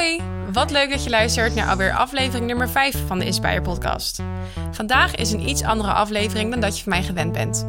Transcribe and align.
Hoi, 0.00 0.20
wat 0.52 0.70
leuk 0.70 0.90
dat 0.90 1.04
je 1.04 1.10
luistert 1.10 1.54
naar 1.54 1.68
alweer 1.68 1.92
aflevering 1.92 2.46
nummer 2.46 2.68
5 2.68 3.06
van 3.06 3.18
de 3.18 3.24
Inspire 3.24 3.62
podcast. 3.62 4.22
Vandaag 4.70 5.14
is 5.14 5.32
een 5.32 5.48
iets 5.48 5.62
andere 5.62 5.92
aflevering 5.92 6.50
dan 6.50 6.60
dat 6.60 6.76
je 6.76 6.82
van 6.82 6.92
mij 6.92 7.02
gewend 7.02 7.32
bent. 7.32 7.66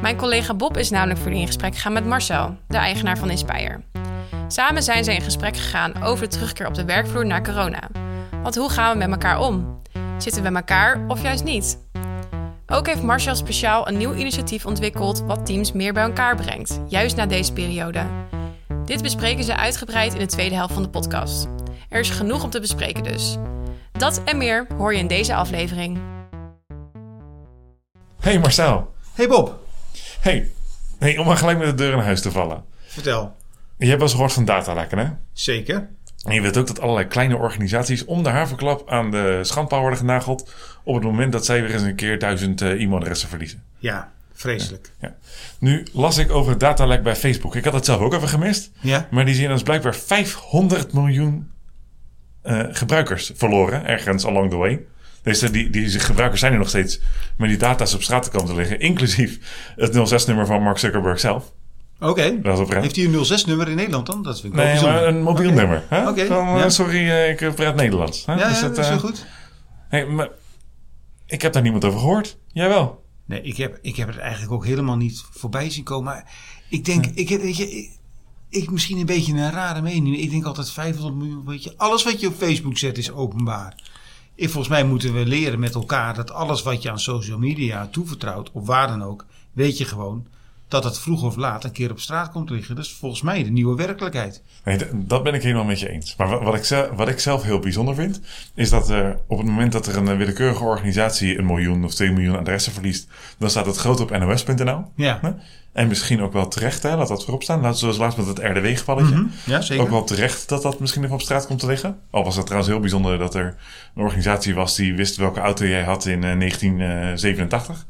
Mijn 0.00 0.16
collega 0.16 0.54
Bob 0.54 0.76
is 0.76 0.90
namelijk 0.90 1.20
voor 1.20 1.32
in 1.32 1.46
gesprek 1.46 1.74
gegaan 1.74 1.92
met 1.92 2.06
Marcel, 2.06 2.56
de 2.68 2.76
eigenaar 2.76 3.18
van 3.18 3.30
Inspire. 3.30 3.80
Samen 4.48 4.82
zijn 4.82 5.04
ze 5.04 5.14
in 5.14 5.20
gesprek 5.20 5.56
gegaan 5.56 6.02
over 6.02 6.24
de 6.24 6.30
terugkeer 6.30 6.66
op 6.66 6.74
de 6.74 6.84
werkvloer 6.84 7.26
na 7.26 7.40
corona. 7.40 7.88
Want 8.42 8.56
hoe 8.56 8.70
gaan 8.70 8.92
we 8.92 8.98
met 8.98 9.10
elkaar 9.10 9.40
om? 9.40 9.82
Zitten 10.18 10.42
we 10.42 10.50
bij 10.50 10.60
elkaar 10.60 11.04
of 11.08 11.22
juist 11.22 11.44
niet? 11.44 11.78
Ook 12.66 12.86
heeft 12.86 13.02
Marcel 13.02 13.34
speciaal 13.34 13.88
een 13.88 13.96
nieuw 13.96 14.14
initiatief 14.14 14.66
ontwikkeld 14.66 15.22
wat 15.26 15.46
teams 15.46 15.72
meer 15.72 15.92
bij 15.92 16.02
elkaar 16.02 16.36
brengt, 16.36 16.80
juist 16.88 17.16
na 17.16 17.26
deze 17.26 17.52
periode. 17.52 18.06
Dit 18.84 19.02
bespreken 19.02 19.44
ze 19.44 19.56
uitgebreid 19.56 20.12
in 20.12 20.18
de 20.18 20.26
tweede 20.26 20.54
helft 20.54 20.74
van 20.74 20.82
de 20.82 20.88
podcast. 20.88 21.48
Er 21.88 22.00
is 22.00 22.10
genoeg 22.10 22.44
om 22.44 22.50
te 22.50 22.60
bespreken 22.60 23.02
dus. 23.02 23.36
Dat 23.92 24.22
en 24.24 24.38
meer 24.38 24.66
hoor 24.76 24.92
je 24.92 24.98
in 24.98 25.06
deze 25.06 25.34
aflevering. 25.34 25.98
Hey 28.20 28.38
Marcel. 28.38 28.94
Hey 29.14 29.28
Bob, 29.28 29.58
Hey. 30.20 30.48
Hey, 30.98 31.18
om 31.18 31.26
maar 31.26 31.36
gelijk 31.36 31.58
met 31.58 31.66
de 31.66 31.74
deur 31.74 31.92
in 31.92 31.98
huis 31.98 32.20
te 32.20 32.30
vallen. 32.30 32.64
vertel. 32.86 33.36
Je 33.78 33.84
hebt 33.86 33.96
wel 33.96 34.02
eens 34.02 34.12
gehoord 34.12 34.32
van 34.32 34.44
datalekken, 34.44 34.98
hè? 34.98 35.06
Zeker. 35.32 35.88
En 36.24 36.34
je 36.34 36.40
weet 36.40 36.56
ook 36.56 36.66
dat 36.66 36.80
allerlei 36.80 37.06
kleine 37.06 37.36
organisaties 37.36 38.04
om 38.04 38.22
de 38.22 38.28
haverklap 38.28 38.90
aan 38.90 39.10
de 39.10 39.38
schandpaal 39.42 39.80
worden 39.80 39.98
genageld... 39.98 40.52
op 40.84 40.94
het 40.94 41.04
moment 41.04 41.32
dat 41.32 41.44
zij 41.44 41.62
weer 41.62 41.72
eens 41.72 41.82
een 41.82 41.94
keer 41.94 42.18
duizend 42.18 42.62
eh, 42.62 42.70
e-mailadressen 42.82 43.28
verliezen. 43.28 43.62
Ja, 43.78 44.12
vreselijk. 44.32 44.92
Ja. 45.00 45.14
Nu 45.58 45.86
las 45.92 46.18
ik 46.18 46.30
over 46.30 46.50
het 46.50 46.60
datalek 46.60 47.02
bij 47.02 47.16
Facebook. 47.16 47.54
Ik 47.56 47.64
had 47.64 47.72
het 47.72 47.84
zelf 47.84 48.00
ook 48.00 48.14
even 48.14 48.28
gemist. 48.28 48.70
Ja? 48.80 49.08
Maar 49.10 49.24
die 49.24 49.34
zien 49.34 49.48
dus 49.48 49.62
blijkbaar 49.62 49.94
500 49.94 50.92
miljoen 50.92 51.50
eh, 52.46 52.64
gebruikers 52.70 53.32
verloren, 53.34 53.86
ergens 53.86 54.26
along 54.26 54.50
the 54.50 54.56
way. 54.56 54.80
Dus 55.22 55.38
die, 55.40 55.70
die 55.70 55.88
gebruikers 55.88 56.40
zijn 56.40 56.52
er 56.52 56.58
nog 56.58 56.68
steeds, 56.68 57.00
maar 57.36 57.48
die 57.48 57.56
data's 57.56 57.94
op 57.94 58.02
straat 58.02 58.22
te 58.22 58.30
komen 58.30 58.46
te 58.48 58.54
liggen, 58.54 58.80
inclusief 58.80 59.38
het 59.76 60.22
06-nummer 60.24 60.46
van 60.46 60.62
Mark 60.62 60.78
Zuckerberg 60.78 61.20
zelf. 61.20 61.52
Oké. 62.00 62.38
Heeft 62.80 62.96
hij 62.96 63.04
een 63.04 63.40
06-nummer 63.42 63.68
in 63.68 63.76
Nederland 63.76 64.06
dan? 64.06 64.22
Dat 64.22 64.40
vind 64.40 64.52
ik 64.52 64.58
Nee, 64.58 64.80
maar 64.82 65.04
een 65.06 65.22
mobiel 65.22 65.50
nummer. 65.52 65.82
hè? 65.88 66.02
Van, 66.26 66.46
eh, 66.46 66.56
ja. 66.56 66.68
Sorry, 66.68 67.10
eh, 67.10 67.30
ik 67.30 67.54
praat 67.54 67.74
Nederlands. 67.76 68.26
Hè? 68.26 68.34
Ja, 68.34 68.48
Dus 68.48 68.60
ja, 68.60 68.66
dat, 68.66 68.76
dat 68.76 68.84
is 68.92 69.00
goed. 69.00 69.26
hey, 69.88 70.06
maar 70.06 70.28
ik 71.26 71.42
heb 71.42 71.52
daar 71.52 71.62
niemand 71.62 71.84
over 71.84 71.98
gehoord. 71.98 72.38
Jij 72.52 72.68
wel? 72.68 73.04
Nee, 73.26 73.40
ik 73.42 73.56
heb, 73.56 73.78
ik 73.82 73.96
heb 73.96 74.08
het 74.08 74.18
eigenlijk 74.18 74.52
ook 74.52 74.64
helemaal 74.64 74.96
niet 74.96 75.24
voorbij 75.30 75.70
zien 75.70 75.84
komen. 75.84 76.04
Maar 76.04 76.32
ik 76.70 76.84
denk, 76.84 77.06
ik, 77.06 77.28
heb- 77.28 77.40
weet 77.40 77.56
je, 77.56 77.70
ik, 77.70 77.90
ik 78.48 78.70
misschien 78.70 78.98
een 78.98 79.06
beetje 79.06 79.32
een 79.32 79.50
rare 79.50 79.82
mening. 79.82 80.18
Ik 80.18 80.30
denk 80.30 80.44
altijd 80.44 80.70
500 80.70 81.14
miljoen, 81.14 81.44
weet 81.44 81.62
je. 81.62 81.74
Alles 81.76 82.04
wat 82.04 82.20
je 82.20 82.26
op 82.26 82.34
Facebook 82.34 82.78
zet 82.78 82.98
is 82.98 83.10
openbaar. 83.10 83.74
Ik, 84.34 84.50
volgens 84.50 84.72
mij 84.72 84.84
moeten 84.84 85.14
we 85.14 85.26
leren 85.26 85.58
met 85.58 85.74
elkaar 85.74 86.14
dat 86.14 86.30
alles 86.30 86.62
wat 86.62 86.82
je 86.82 86.90
aan 86.90 87.00
social 87.00 87.38
media 87.38 87.86
toevertrouwt, 87.86 88.50
of 88.52 88.66
waar 88.66 88.88
dan 88.88 89.02
ook, 89.02 89.26
weet 89.52 89.78
je 89.78 89.84
gewoon 89.84 90.26
dat 90.68 90.84
het 90.84 90.98
vroeg 90.98 91.22
of 91.22 91.36
laat 91.36 91.64
een 91.64 91.72
keer 91.72 91.90
op 91.90 92.00
straat 92.00 92.30
komt 92.30 92.50
liggen. 92.50 92.74
Dat 92.76 92.84
is 92.84 92.92
volgens 92.92 93.22
mij 93.22 93.44
de 93.44 93.50
nieuwe 93.50 93.76
werkelijkheid. 93.76 94.42
Nee, 94.64 94.78
dat 94.94 95.22
ben 95.22 95.34
ik 95.34 95.42
helemaal 95.42 95.64
met 95.64 95.80
je 95.80 95.88
eens. 95.90 96.16
Maar 96.16 96.28
wa- 96.28 96.42
wat 96.42 96.54
ik, 96.54 96.64
zelf, 96.64 96.88
wat 96.90 97.08
ik 97.08 97.18
zelf 97.18 97.42
heel 97.42 97.58
bijzonder 97.58 97.94
vind, 97.94 98.20
is 98.54 98.70
dat 98.70 98.90
er 98.90 99.18
op 99.26 99.38
het 99.38 99.46
moment 99.46 99.72
dat 99.72 99.86
er 99.86 99.96
een 99.96 100.08
eh, 100.08 100.16
willekeurige 100.16 100.64
organisatie 100.64 101.38
een 101.38 101.46
miljoen 101.46 101.84
of 101.84 101.94
twee 101.94 102.12
miljoen 102.12 102.38
adressen 102.38 102.72
verliest, 102.72 103.08
dan 103.38 103.50
staat 103.50 103.66
het 103.66 103.76
groot 103.76 104.00
op 104.00 104.10
nos.nl. 104.18 104.84
Ja. 104.94 105.18
Hè? 105.22 105.30
En 105.72 105.88
misschien 105.88 106.22
ook 106.22 106.32
wel 106.32 106.48
terecht, 106.48 106.82
hè, 106.82 106.96
laat 106.96 107.08
dat 107.08 107.24
voorop 107.24 107.42
staan. 107.42 107.76
Zoals 107.76 107.96
laatst 107.96 108.18
met 108.18 108.26
het 108.26 108.38
RDW-gevalletje. 108.38 109.14
Mhm. 109.14 109.26
Ja, 109.46 109.60
zeker. 109.60 109.84
Ook 109.84 109.90
wel 109.90 110.04
terecht 110.04 110.48
dat 110.48 110.62
dat 110.62 110.80
misschien 110.80 111.02
even 111.02 111.14
op 111.14 111.20
straat 111.20 111.46
komt 111.46 111.60
te 111.60 111.66
liggen. 111.66 111.98
Al 112.10 112.24
was 112.24 112.36
het 112.36 112.44
trouwens 112.44 112.70
heel 112.72 112.80
bijzonder 112.80 113.18
dat 113.18 113.34
er 113.34 113.56
een 113.94 114.02
organisatie 114.02 114.54
was 114.54 114.76
die 114.76 114.94
wist 114.94 115.16
welke 115.16 115.40
auto 115.40 115.66
jij 115.66 115.82
had 115.82 116.06
in 116.06 116.24
eh, 116.24 116.38
1987. 116.38 117.86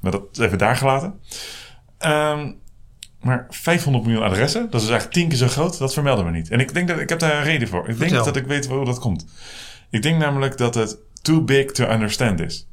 Maar 0.00 0.12
dat 0.12 0.22
even 0.38 0.58
daar 0.58 0.76
gelaten. 0.76 1.14
Ehm, 2.02 2.50
maar 3.20 3.46
500 3.50 4.04
miljoen 4.04 4.22
adressen, 4.24 4.70
dat 4.70 4.82
is 4.82 4.88
eigenlijk 4.88 5.12
tien 5.18 5.28
keer 5.28 5.38
zo 5.38 5.48
groot, 5.48 5.78
dat 5.78 5.92
vermelden 5.92 6.24
we 6.24 6.30
niet. 6.30 6.50
En 6.50 6.60
ik 6.60 6.74
denk 6.74 6.88
dat 6.88 6.98
ik 6.98 7.08
heb 7.08 7.18
daar 7.18 7.36
een 7.36 7.42
reden 7.44 7.68
voor. 7.68 7.88
Ik 7.88 7.98
denk 7.98 8.10
dat 8.24 8.36
ik 8.36 8.46
weet 8.46 8.66
hoe 8.66 8.84
dat 8.84 8.98
komt. 8.98 9.26
Ik 9.90 10.02
denk 10.02 10.18
namelijk 10.18 10.56
dat 10.56 10.74
het 10.74 10.96
too 11.22 11.42
big 11.42 11.70
to 11.72 11.84
understand 11.90 12.40
is. 12.40 12.66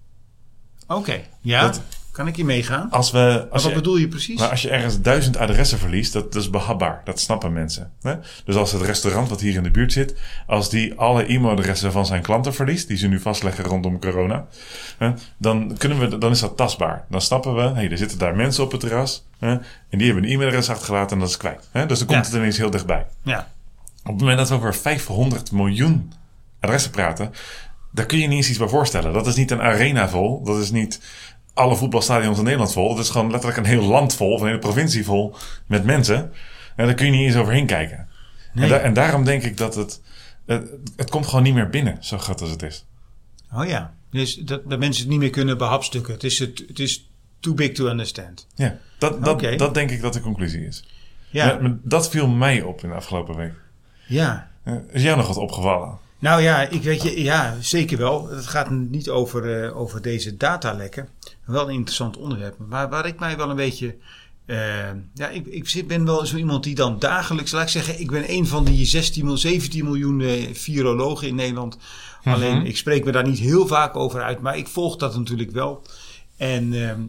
Oké, 0.87 1.21
ja. 1.41 1.61
Dat- 1.61 1.81
kan 2.19 2.27
ik 2.27 2.35
hier 2.35 2.45
meegaan? 2.45 2.89
Als 2.91 3.11
we, 3.11 3.17
Maar 3.17 3.47
wat 3.49 3.63
je, 3.63 3.73
bedoel 3.73 3.97
je 3.97 4.07
precies? 4.07 4.39
maar 4.39 4.49
als 4.49 4.61
je 4.61 4.69
ergens 4.69 5.01
duizend 5.01 5.37
adressen 5.37 5.77
verliest, 5.79 6.13
dat, 6.13 6.33
dat 6.33 6.41
is 6.41 6.49
behapbaar. 6.49 7.01
Dat 7.03 7.19
snappen 7.19 7.53
mensen. 7.53 7.91
Hè? 8.01 8.15
Dus 8.45 8.55
als 8.55 8.71
het 8.71 8.81
restaurant 8.81 9.29
wat 9.29 9.39
hier 9.41 9.55
in 9.55 9.63
de 9.63 9.71
buurt 9.71 9.91
zit, 9.93 10.15
als 10.47 10.69
die 10.69 10.93
alle 10.93 11.25
e-mailadressen 11.25 11.91
van 11.91 12.05
zijn 12.05 12.21
klanten 12.21 12.53
verliest, 12.53 12.87
die 12.87 12.97
ze 12.97 13.07
nu 13.07 13.19
vastleggen 13.19 13.63
rondom 13.63 13.99
corona, 13.99 14.45
hè, 14.97 15.11
dan, 15.37 15.75
kunnen 15.77 15.99
we, 15.99 16.17
dan 16.17 16.31
is 16.31 16.39
dat 16.39 16.57
tastbaar. 16.57 17.05
Dan 17.09 17.21
snappen 17.21 17.55
we, 17.55 17.61
hey, 17.61 17.89
er 17.91 17.97
zitten 17.97 18.17
daar 18.17 18.35
mensen 18.35 18.63
op 18.63 18.71
het 18.71 18.79
terras, 18.79 19.25
hè, 19.39 19.49
en 19.89 19.97
die 19.97 20.05
hebben 20.05 20.23
een 20.23 20.29
e-mailadres 20.29 20.69
achtergelaten 20.69 21.11
en 21.15 21.19
dat 21.19 21.29
is 21.29 21.37
kwijt. 21.37 21.69
Hè? 21.71 21.85
Dus 21.85 21.97
dan 21.97 22.07
komt 22.07 22.19
Ja. 22.19 22.25
het 22.31 22.39
ineens 22.39 22.57
heel 22.57 22.69
dichtbij. 22.69 23.05
ja. 23.23 23.47
Op 24.03 24.11
het 24.11 24.19
moment 24.19 24.37
dat 24.37 24.49
we 24.49 24.55
over 24.55 24.75
500 24.75 25.51
miljoen 25.51 26.11
adressen 26.59 26.91
praten, 26.91 27.31
daar 27.91 28.05
kun 28.05 28.17
je 28.19 28.27
niet 28.27 28.37
eens 28.37 28.49
iets 28.49 28.57
bij 28.57 28.67
voorstellen. 28.67 29.13
Dat 29.13 29.27
is 29.27 29.35
niet 29.35 29.51
een 29.51 29.61
arena 29.61 30.09
vol. 30.09 30.43
Dat 30.43 30.57
is 30.57 30.71
niet 30.71 30.99
alle 31.59 31.75
voetbalstadions 31.75 32.37
in 32.37 32.43
Nederland 32.43 32.73
vol. 32.73 32.95
Dat 32.95 33.03
is 33.05 33.09
gewoon 33.11 33.31
letterlijk 33.31 33.59
een 33.59 33.65
heel 33.65 33.83
land 33.83 34.15
vol, 34.15 34.31
of 34.33 34.41
een 34.41 34.47
hele 34.47 34.59
provincie 34.59 35.05
vol 35.05 35.35
met 35.65 35.83
mensen. 35.85 36.31
En 36.75 36.85
daar 36.85 36.95
kun 36.95 37.05
je 37.05 37.11
niet 37.11 37.25
eens 37.27 37.35
overheen 37.35 37.65
kijken. 37.65 38.07
Nee. 38.53 38.63
En, 38.63 38.69
da- 38.69 38.77
en 38.79 38.93
daarom 38.93 39.23
denk 39.23 39.43
ik 39.43 39.57
dat 39.57 39.75
het, 39.75 40.01
het... 40.45 40.69
Het 40.95 41.09
komt 41.09 41.27
gewoon 41.27 41.43
niet 41.43 41.53
meer 41.53 41.69
binnen, 41.69 41.97
zo 41.99 42.17
groot 42.17 42.41
als 42.41 42.49
het 42.49 42.61
is. 42.63 42.85
Oh 43.53 43.65
ja. 43.67 43.93
Dus 44.11 44.35
dat, 44.35 44.69
dat 44.69 44.79
mensen 44.79 45.01
het 45.01 45.11
niet 45.11 45.19
meer 45.19 45.29
kunnen 45.29 45.57
behapstukken. 45.57 46.13
Het 46.13 46.23
is, 46.23 46.39
het, 46.39 46.63
het 46.67 46.79
is 46.79 47.09
too 47.39 47.53
big 47.53 47.71
to 47.71 47.87
understand. 47.87 48.47
Ja, 48.55 48.77
dat, 48.97 49.23
dat, 49.25 49.41
dat 49.57 49.73
denk 49.73 49.89
ik 49.91 50.01
dat 50.01 50.13
de 50.13 50.21
conclusie 50.21 50.65
is. 50.65 50.83
Ja. 51.29 51.45
Maar- 51.45 51.61
maar 51.61 51.77
dat 51.83 52.09
viel 52.09 52.27
mij 52.27 52.61
op 52.61 52.83
in 52.83 52.89
de 52.89 52.95
afgelopen 52.95 53.35
week. 53.35 53.53
ja. 54.07 54.47
Eh, 54.63 54.73
Is 54.91 55.03
jou 55.03 55.17
nog 55.17 55.27
wat 55.27 55.37
opgevallen? 55.37 55.97
Nou 56.19 56.41
ja, 56.41 56.61
ik 56.69 56.83
weet 56.83 57.01
je, 57.03 57.23
ja, 57.23 57.55
zeker 57.61 57.97
wel. 57.97 58.27
Het 58.29 58.47
gaat 58.47 58.69
niet 58.69 59.09
over, 59.09 59.63
eh, 59.63 59.77
over 59.77 60.01
deze 60.01 60.37
datalekken. 60.37 61.09
Wel 61.45 61.67
een 61.67 61.73
interessant 61.73 62.17
onderwerp. 62.17 62.55
Maar 62.67 62.89
waar 62.89 63.05
ik 63.05 63.19
mij 63.19 63.37
wel 63.37 63.49
een 63.49 63.55
beetje. 63.55 63.95
eh, 64.45 64.57
ja, 65.13 65.27
ik, 65.29 65.45
ik 65.47 65.87
ben 65.87 66.05
wel 66.05 66.25
zo 66.25 66.37
iemand 66.37 66.63
die 66.63 66.75
dan 66.75 66.99
dagelijks, 66.99 67.51
laat 67.51 67.61
ik 67.63 67.69
zeggen, 67.69 67.99
ik 67.99 68.11
ben 68.11 68.31
een 68.31 68.47
van 68.47 68.63
die 68.65 68.85
16 68.85 69.21
miljoen, 69.23 69.41
17 69.41 69.85
miljoen 69.85 70.21
eh, 70.21 70.53
virologen 70.53 71.27
in 71.27 71.35
Nederland. 71.35 71.77
Alleen, 72.23 72.65
ik 72.65 72.77
spreek 72.77 73.05
me 73.05 73.11
daar 73.11 73.27
niet 73.27 73.39
heel 73.39 73.67
vaak 73.67 73.95
over 73.95 74.21
uit, 74.21 74.39
maar 74.41 74.57
ik 74.57 74.67
volg 74.67 74.95
dat 74.95 75.15
natuurlijk 75.15 75.51
wel. 75.51 75.81
En 76.37 76.73
ehm, 76.73 77.01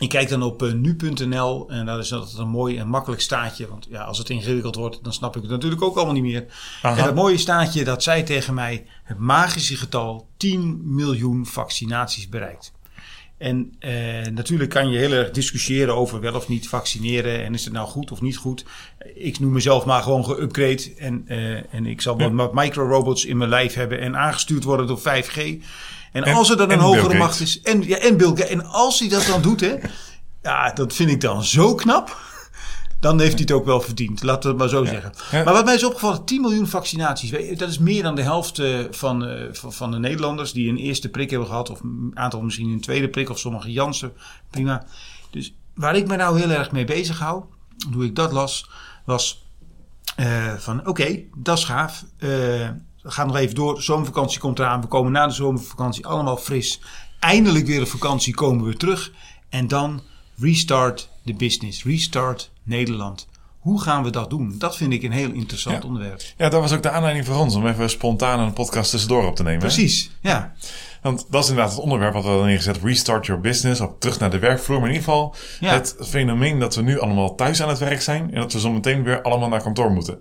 ik 0.00 0.08
kijk 0.08 0.28
dan 0.28 0.42
op 0.42 0.62
eh, 0.62 0.72
nu.nl 0.72 1.70
en 1.70 1.86
daar 1.86 1.98
is 1.98 2.12
altijd 2.12 2.38
een 2.38 2.48
mooi 2.48 2.78
en 2.78 2.88
makkelijk 2.88 3.22
staatje. 3.22 3.68
Want 3.68 3.86
ja, 3.90 4.02
als 4.02 4.18
het 4.18 4.30
ingewikkeld 4.30 4.74
wordt, 4.74 5.04
dan 5.04 5.12
snap 5.12 5.36
ik 5.36 5.42
het 5.42 5.50
natuurlijk 5.50 5.82
ook 5.82 5.96
allemaal 5.96 6.14
niet 6.14 6.22
meer. 6.22 6.44
Aha. 6.82 6.96
En 6.96 7.04
dat 7.04 7.14
mooie 7.14 7.38
staatje, 7.38 7.84
dat 7.84 8.02
zei 8.02 8.22
tegen 8.22 8.54
mij 8.54 8.86
het 9.04 9.18
magische 9.18 9.76
getal 9.76 10.28
10 10.36 10.80
miljoen 10.84 11.46
vaccinaties 11.46 12.28
bereikt. 12.28 12.72
En 13.38 13.74
eh, 13.78 13.92
natuurlijk 14.32 14.70
kan 14.70 14.90
je 14.90 14.98
heel 14.98 15.12
erg 15.12 15.30
discussiëren 15.30 15.94
over 15.94 16.20
wel 16.20 16.34
of 16.34 16.48
niet 16.48 16.68
vaccineren. 16.68 17.44
En 17.44 17.54
is 17.54 17.64
het 17.64 17.72
nou 17.72 17.88
goed 17.88 18.10
of 18.10 18.20
niet 18.20 18.36
goed. 18.36 18.64
Ik 19.14 19.38
noem 19.38 19.52
mezelf 19.52 19.84
maar 19.84 20.02
gewoon 20.02 20.24
geüpgrade. 20.24 20.94
En, 20.96 21.24
eh, 21.26 21.74
en 21.74 21.86
ik 21.86 22.00
zal 22.00 22.18
wat, 22.18 22.32
wat 22.32 22.54
microrobots 22.54 23.24
in 23.24 23.36
mijn 23.36 23.50
lijf 23.50 23.74
hebben 23.74 24.00
en 24.00 24.16
aangestuurd 24.16 24.64
worden 24.64 24.86
door 24.86 25.00
5G. 25.00 25.62
En, 26.12 26.24
En- 26.24 26.34
als 26.34 26.50
er 26.50 26.56
dan 26.56 26.70
en 26.70 26.78
een 26.78 26.84
hogere 26.84 27.18
macht 27.18 27.40
is. 27.40 27.60
En, 27.60 27.82
ja, 27.82 27.96
en 27.96 28.16
Bill 28.16 28.28
Gates. 28.28 28.48
En 28.48 28.64
als 28.64 28.98
hij 28.98 29.08
dat 29.08 29.26
dan 29.26 29.42
doet, 29.42 29.60
hè. 29.60 29.74
Ja, 30.42 30.72
dat 30.72 30.92
vind 30.92 31.10
ik 31.10 31.20
dan 31.20 31.44
zo 31.44 31.74
knap. 31.74 32.18
Dan 33.00 33.20
heeft 33.20 33.32
hij 33.32 33.40
het 33.40 33.52
ook 33.52 33.64
wel 33.64 33.80
verdiend. 33.80 34.22
Laten 34.22 34.42
we 34.42 34.48
het 34.48 34.58
maar 34.58 34.68
zo 34.68 34.84
zeggen. 34.84 35.12
Ja. 35.30 35.44
Maar 35.44 35.52
wat 35.52 35.64
mij 35.64 35.74
is 35.74 35.84
opgevallen, 35.84 36.24
10 36.24 36.40
miljoen 36.40 36.66
vaccinaties. 36.66 37.58
Dat 37.58 37.68
is 37.68 37.78
meer 37.78 38.02
dan 38.02 38.14
de 38.14 38.22
helft 38.22 38.58
eh, 38.58 38.78
van, 38.90 39.26
eh, 39.26 39.44
van, 39.52 39.72
van 39.72 39.90
de 39.90 39.98
Nederlanders 39.98 40.52
die 40.52 40.68
een 40.68 40.76
eerste 40.76 41.08
prik 41.08 41.30
hebben 41.30 41.48
gehad. 41.48 41.70
Of 41.70 41.80
een 41.80 42.10
aantal 42.14 42.42
misschien 42.42 42.70
een 42.70 42.80
tweede 42.80 43.08
prik. 43.08 43.30
Of 43.30 43.38
sommige 43.38 43.72
Janssen. 43.72 44.12
Prima. 44.50 44.84
Dus 45.30 45.54
waar 45.74 45.96
ik 45.96 46.06
me 46.06 46.16
nou 46.16 46.38
heel 46.38 46.50
erg 46.50 46.72
mee 46.72 46.84
bezig 46.84 47.18
hou, 47.18 47.44
hoe 47.92 48.04
ik 48.04 48.14
dat 48.14 48.32
las, 48.32 48.70
was 49.04 49.44
eh, 50.16 50.54
van 50.54 50.86
oké, 50.86 51.20
dat 51.36 51.58
is 51.58 51.64
gaaf. 51.64 52.04
Eh, 52.18 52.68
we 53.02 53.10
gaan 53.10 53.26
nog 53.26 53.36
even 53.36 53.54
door. 53.54 53.74
De 53.74 53.82
zomervakantie 53.82 54.40
komt 54.40 54.58
eraan. 54.58 54.80
We 54.80 54.86
komen 54.86 55.12
na 55.12 55.26
de 55.26 55.32
zomervakantie 55.32 56.06
allemaal 56.06 56.36
fris. 56.36 56.80
Eindelijk 57.20 57.66
weer 57.66 57.80
op 57.80 57.88
vakantie 57.88 58.34
komen 58.34 58.64
we 58.66 58.76
terug. 58.76 59.12
En 59.48 59.68
dan 59.68 60.02
restart 60.36 61.08
the 61.24 61.34
business. 61.34 61.84
Restart 61.84 62.50
Nederland. 62.62 63.28
Hoe 63.58 63.80
gaan 63.80 64.02
we 64.02 64.10
dat 64.10 64.30
doen? 64.30 64.54
Dat 64.58 64.76
vind 64.76 64.92
ik 64.92 65.02
een 65.02 65.12
heel 65.12 65.30
interessant 65.30 65.82
Ja. 65.82 65.88
onderwerp. 65.88 66.22
Ja, 66.36 66.48
dat 66.48 66.60
was 66.60 66.72
ook 66.72 66.82
de 66.82 66.90
aanleiding 66.90 67.26
voor 67.26 67.36
ons 67.36 67.54
om 67.54 67.66
even 67.66 67.90
spontaan 67.90 68.40
een 68.40 68.52
podcast 68.52 68.90
tussendoor 68.90 69.26
op 69.26 69.36
te 69.36 69.42
nemen. 69.42 69.60
hè? 69.60 69.66
Precies, 69.66 70.10
ja. 70.20 70.52
Want 71.02 71.26
dat 71.30 71.42
is 71.44 71.48
inderdaad 71.50 71.72
het 71.74 71.82
onderwerp 71.82 72.12
wat 72.12 72.22
we 72.22 72.28
hadden 72.28 72.46
neergezet. 72.46 72.78
Restart 72.82 73.26
your 73.26 73.40
business. 73.42 73.80
Op 73.80 74.00
terug 74.00 74.18
naar 74.18 74.30
de 74.30 74.38
werkvloer. 74.38 74.80
Maar 74.80 74.88
in 74.88 74.94
ieder 74.94 75.08
geval 75.08 75.34
Ja. 75.60 75.72
het 75.72 75.96
fenomeen 76.00 76.58
dat 76.58 76.74
we 76.74 76.82
nu 76.82 77.00
allemaal 77.00 77.34
thuis 77.34 77.62
aan 77.62 77.68
het 77.68 77.78
werk 77.78 78.02
zijn. 78.02 78.34
En 78.34 78.40
dat 78.40 78.52
we 78.52 78.60
zo 78.60 78.72
meteen 78.72 79.02
weer 79.02 79.22
allemaal 79.22 79.48
naar 79.48 79.62
kantoor 79.62 79.90
moeten. 79.90 80.18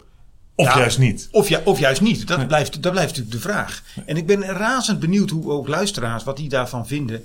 Of 0.60 0.66
Nou, 0.66 0.80
juist 0.80 1.00
niet. 1.00 1.28
Of, 1.32 1.50
ju- 1.50 1.62
of 1.64 1.80
juist 1.80 2.02
niet. 2.02 2.28
Dat, 2.28 2.48
blijft, 2.48 2.84
dat 2.84 2.92
blijft 2.92 3.10
natuurlijk 3.18 3.44
de 3.44 3.50
vraag. 3.50 3.84
En 4.06 4.18
ik 4.18 4.26
ben 4.26 4.42
razend 4.42 5.00
benieuwd 5.00 5.30
hoe 5.30 5.52
ook 5.52 5.68
luisteraars, 5.68 6.24
wat 6.24 6.38
die 6.38 6.50
daarvan 6.50 6.88
vinden. 6.88 7.24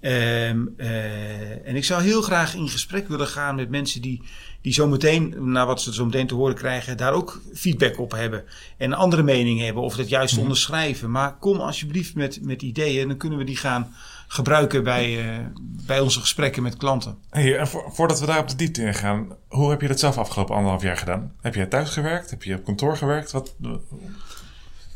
Ehm, 0.00 0.60
eh, 0.76 1.68
en 1.68 1.76
ik 1.76 1.84
zou 1.84 2.02
heel 2.02 2.22
graag 2.22 2.54
in 2.54 2.68
gesprek 2.68 3.08
willen 3.08 3.26
gaan 3.26 3.54
met 3.54 3.70
mensen 3.70 4.02
die, 4.02 4.22
die 4.60 4.72
zometeen, 4.72 5.34
naar 5.38 5.66
wat 5.66 5.82
ze 5.82 5.94
zo 5.94 6.04
meteen 6.04 6.26
te 6.26 6.34
horen 6.34 6.54
krijgen, 6.54 6.96
daar 6.96 7.12
ook 7.12 7.40
feedback 7.54 7.98
op 7.98 8.12
hebben. 8.12 8.44
En 8.76 8.92
een 8.92 8.98
andere 8.98 9.22
mening 9.22 9.60
hebben 9.60 9.82
of 9.82 9.96
dat 9.96 10.08
juist 10.08 10.38
onderschrijven. 10.38 11.10
Maar 11.10 11.36
kom 11.38 11.60
alsjeblieft 11.60 12.14
met, 12.14 12.38
met 12.42 12.62
ideeën 12.62 13.02
en 13.02 13.08
dan 13.08 13.16
kunnen 13.16 13.38
we 13.38 13.44
die 13.44 13.56
gaan 13.56 13.94
gebruiken 14.34 14.84
bij, 14.84 15.34
eh, 15.34 15.46
bij 15.86 16.00
onze 16.00 16.20
gesprekken 16.20 16.62
met 16.62 16.76
klanten. 16.76 17.16
Hey, 17.30 17.58
en 17.58 17.68
vo- 17.68 17.90
voordat 17.90 18.20
we 18.20 18.26
daar 18.26 18.38
op 18.38 18.48
de 18.48 18.56
diepte 18.56 18.82
in 18.82 18.94
gaan, 18.94 19.26
hoe 19.48 19.70
heb 19.70 19.80
je 19.80 19.88
dat 19.88 19.98
zelf 20.00 20.18
afgelopen 20.18 20.54
anderhalf 20.54 20.82
jaar 20.82 20.96
gedaan? 20.96 21.32
Heb 21.40 21.54
je 21.54 21.68
thuis 21.68 21.90
gewerkt? 21.90 22.30
Heb 22.30 22.42
je 22.42 22.54
op 22.54 22.64
kantoor 22.64 22.96
gewerkt? 22.96 23.30
Wat, 23.32 23.54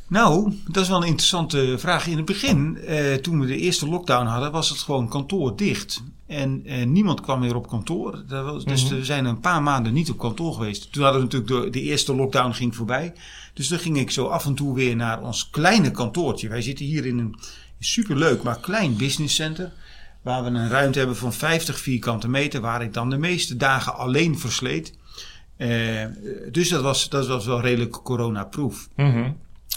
Nou, 0.08 0.54
dat 0.68 0.82
is 0.82 0.88
wel 0.88 1.00
een 1.02 1.06
interessante 1.08 1.74
vraag. 1.78 2.06
In 2.06 2.16
het 2.16 2.24
begin, 2.26 2.78
eh, 2.78 3.14
toen 3.14 3.40
we 3.40 3.46
de 3.46 3.56
eerste 3.56 3.88
lockdown 3.88 4.26
hadden, 4.26 4.52
was 4.52 4.68
het 4.68 4.78
gewoon 4.78 5.08
kantoor 5.08 5.56
dicht. 5.56 6.02
En 6.26 6.62
eh, 6.64 6.86
niemand 6.86 7.20
kwam 7.20 7.40
meer 7.40 7.56
op 7.56 7.68
kantoor. 7.68 8.24
Dat 8.28 8.44
was, 8.44 8.64
dus 8.64 8.88
we 8.88 9.04
zijn 9.04 9.24
een 9.24 9.40
paar 9.40 9.62
maanden 9.62 9.92
niet 9.92 10.10
op 10.10 10.18
kantoor 10.18 10.52
geweest. 10.54 10.92
Toen 10.92 11.02
hadden 11.02 11.20
we 11.20 11.26
natuurlijk 11.36 11.64
de, 11.64 11.70
de 11.80 11.84
eerste 11.86 12.14
lockdown 12.14 12.52
ging 12.52 12.76
voorbij. 12.76 13.12
Dus 13.54 13.68
dan 13.68 13.78
ging 13.78 13.98
ik 13.98 14.10
zo 14.10 14.26
af 14.26 14.44
en 14.46 14.54
toe 14.54 14.74
weer 14.74 14.96
naar 14.96 15.22
ons 15.22 15.50
kleine 15.50 15.90
kantoortje. 15.90 16.48
Wij 16.48 16.62
zitten 16.62 16.84
hier 16.86 17.06
in 17.06 17.18
een 17.18 17.36
superleuk, 17.86 18.42
maar 18.42 18.60
klein 18.60 18.96
businesscenter. 18.96 19.72
Waar 20.22 20.44
we 20.44 20.50
een 20.50 20.68
ruimte 20.68 20.98
hebben 20.98 21.16
van 21.16 21.32
50 21.32 21.78
vierkante 21.78 22.28
meter. 22.28 22.60
Waar 22.60 22.82
ik 22.82 22.92
dan 22.92 23.10
de 23.10 23.18
meeste 23.18 23.56
dagen 23.56 23.96
alleen 23.96 24.38
versleet. 24.38 24.92
Eh, 25.56 26.04
dus 26.50 26.68
dat 26.68 26.82
was, 26.82 27.08
dat 27.08 27.26
was 27.26 27.46
wel 27.46 27.60
redelijk 27.60 28.02
coronaproof. 28.02 28.88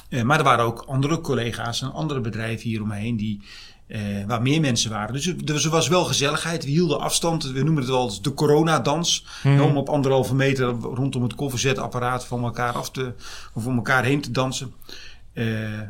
Eh, 0.10 0.22
maar 0.22 0.38
er 0.38 0.44
waren 0.44 0.66
ook 0.66 0.84
andere 0.88 1.22
collega's 1.22 1.82
en 1.82 1.94
andere 1.94 2.22
bedrijven 2.22 2.70
hier 2.70 2.82
omheen 2.82 3.18
die, 3.18 3.42
eh, 3.88 4.00
waar 4.28 4.42
meer 4.42 4.60
mensen 4.60 4.92
waren. 4.92 5.14
Dus 5.14 5.28
er, 5.28 5.46
dus 5.46 5.66
er 5.66 5.72
was 5.72 5.88
wel 5.88 6.04
gezelligheid. 6.04 6.64
We 6.64 6.70
hielden 6.70 7.00
afstand. 7.00 7.52
We 7.52 7.64
noemen 7.64 7.82
het 7.82 7.92
wel 7.92 8.04
eens 8.04 8.22
de 8.22 8.34
coronadans. 8.34 9.26
Mhm. 9.44 9.62
Om 9.62 9.78
op 9.78 9.90
anderhalve 9.90 10.36
meter 10.36 10.68
rondom 10.70 11.24
het 11.24 11.36
koffiezetapparaat 11.36 12.26
van 12.26 12.44
elkaar 12.44 12.74
af 12.74 12.92
te, 12.92 13.14
of 13.54 13.66
om 13.66 13.76
elkaar 13.76 14.04
heen 14.04 14.22
te 14.22 14.32
dansen. 14.32 14.74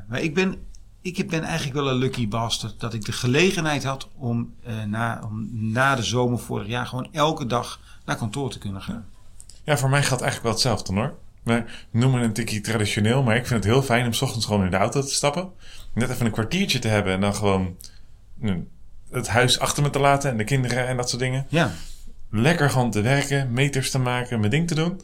Maar 0.08 0.22
ik 0.22 0.34
ben, 0.34 0.58
ik 1.02 1.30
ben 1.30 1.44
eigenlijk 1.44 1.74
wel 1.74 1.90
een 1.90 1.98
lucky 1.98 2.28
bastard 2.28 2.80
dat 2.80 2.94
ik 2.94 3.06
de 3.06 3.12
gelegenheid 3.12 3.84
had 3.84 4.08
om, 4.18 4.54
eh, 4.64 4.84
na, 4.84 5.22
om 5.24 5.50
na 5.52 5.96
de 5.96 6.04
zomer 6.04 6.40
vorig 6.40 6.68
jaar 6.68 6.86
gewoon 6.86 7.08
elke 7.12 7.46
dag 7.46 7.80
naar 8.06 8.16
kantoor 8.16 8.50
te 8.52 8.60
kunnen 8.60 8.82
gaan. 8.82 9.06
Ja, 9.64 9.78
voor 9.78 9.90
mij 9.90 10.04
geldt 10.04 10.24
eigenlijk 10.24 10.44
wel 10.44 10.52
hetzelfde 10.52 10.94
hoor. 10.94 11.18
We 11.44 11.64
noemen 11.92 12.20
het 12.20 12.28
een 12.28 12.34
tikkie 12.34 12.62
traditioneel, 12.62 13.24
maar 13.24 13.36
ik 13.36 13.48
vind 13.48 13.64
het 13.64 13.74
heel 13.74 13.84
fijn 13.84 14.06
om 14.06 14.14
's 14.14 14.22
ochtends 14.22 14.46
gewoon 14.46 14.64
in 14.64 14.72
de 14.72 14.78
auto 14.78 15.02
te 15.02 15.14
stappen. 15.14 15.52
Net 15.94 16.10
even 16.10 16.26
een 16.26 16.32
kwartiertje 16.32 16.80
te 16.80 16.88
hebben 16.88 17.14
en 17.14 17.22
dan 17.22 17.36
gewoon 17.36 17.76
het 19.10 19.28
huis 19.28 19.60
achter 19.60 19.84
me 19.84 19.90
te 19.90 20.00
laten 20.00 20.32
en 20.32 20.38
de 20.38 20.44
kinderen 20.44 20.88
en 20.88 20.98
dat 20.98 21.10
soort 21.10 21.22
dingen. 21.22 21.46
Ja, 21.50 21.72
Lekker 22.32 22.70
gewoon 22.70 22.92
te 22.92 23.02
werken, 23.02 23.54
meters 23.54 23.92
te 23.92 24.00
maken, 24.00 24.40
mijn 24.40 24.52
ding 24.52 24.68
te 24.68 24.76
doen. 24.76 25.02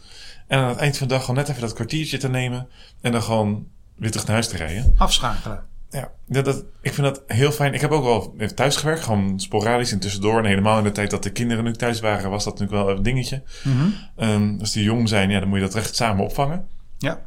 En 0.48 0.59
aan 0.59 0.69
het 0.69 0.77
eind 0.77 0.98
van 0.98 1.07
de 1.07 1.13
dag 1.13 1.21
gewoon 1.21 1.36
net 1.36 1.50
even 1.50 1.62
dat 1.62 1.74
kwartiertje 1.74 2.18
te 2.18 2.30
nemen 2.30 2.68
en 3.01 3.12
dan 3.12 3.24
gewoon 3.24 3.68
weer 3.95 4.12
terug 4.12 4.25
naar 4.25 4.36
huis 4.36 4.48
te 4.48 4.57
rijden. 4.57 4.95
afschakelen. 4.98 5.63
Ja, 5.95 6.12
dat, 6.27 6.45
dat, 6.45 6.63
ik 6.81 6.94
vind 6.94 7.07
dat 7.07 7.24
heel 7.27 7.51
fijn. 7.51 7.74
Ik 7.74 7.81
heb 7.81 7.92
ook 7.92 8.03
wel 8.03 8.36
thuis 8.56 8.75
gewerkt, 8.75 9.03
gewoon 9.03 9.39
sporadisch 9.39 9.92
en 9.92 10.00
tussendoor. 10.00 10.39
En 10.39 10.45
helemaal 10.45 10.77
in 10.77 10.83
de 10.83 10.92
tijd 10.92 11.09
dat 11.09 11.24
de 11.24 11.31
kinderen 11.31 11.63
nu 11.63 11.74
thuis 11.74 12.00
waren, 12.00 12.30
was 12.30 12.44
dat 12.44 12.59
natuurlijk 12.59 12.88
wel 12.88 12.97
een 12.97 13.03
dingetje. 13.03 13.44
Ehm, 14.15 14.59
als 14.59 14.71
die 14.71 14.83
jong 14.83 15.09
zijn, 15.09 15.30
ja, 15.30 15.39
dan 15.39 15.47
moet 15.47 15.57
je 15.57 15.63
dat 15.63 15.74
recht 15.74 15.95
samen 15.95 16.24
opvangen. 16.24 16.68
Ja. 16.97 17.21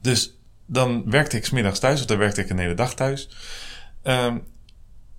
Dus 0.00 0.38
dan 0.66 1.02
werkte 1.10 1.36
ik 1.36 1.44
's 1.44 1.50
middags 1.50 1.78
thuis, 1.78 2.00
of 2.00 2.06
dan 2.06 2.18
werkte 2.18 2.40
ik 2.40 2.50
een 2.50 2.58
hele 2.58 2.74
dag 2.74 2.94
thuis. 2.94 3.28
Ehm, 4.02 4.38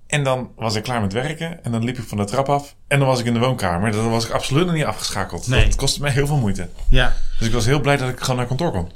en 0.08 0.24
dan 0.24 0.52
was 0.56 0.76
ik 0.76 0.84
klaar 0.84 1.02
met 1.02 1.14
werken 1.14 1.64
en 1.64 1.72
dan 1.72 1.84
liep 1.84 1.98
ik 1.98 2.04
van 2.04 2.18
de 2.18 2.26
trap 2.26 2.50
af 2.50 2.76
en 2.88 3.00
dan 3.00 3.08
was 3.08 3.20
ik 3.20 3.26
in 3.26 3.34
de 3.34 3.40
woonkamer. 3.40 3.92
Dan 3.92 4.10
was 4.10 4.26
ik 4.26 4.32
absoluut 4.32 4.66
nog 4.66 4.76
niet 4.76 4.86
afgeschakeld. 4.86 5.48
Nee. 5.48 5.66
Dat 5.66 5.76
kostte 5.76 6.02
mij 6.02 6.12
heel 6.12 6.28
veel 6.28 6.38
moeite. 6.38 6.70
Ja. 6.90 7.14
Dus 7.40 7.48
ik 7.48 7.54
was 7.54 7.66
heel 7.66 7.80
blij 7.80 7.98
dat 7.98 8.10
ik 8.10 8.20
gewoon 8.20 8.36
naar 8.36 8.48
kantoor 8.48 8.72
kon. 8.72 8.92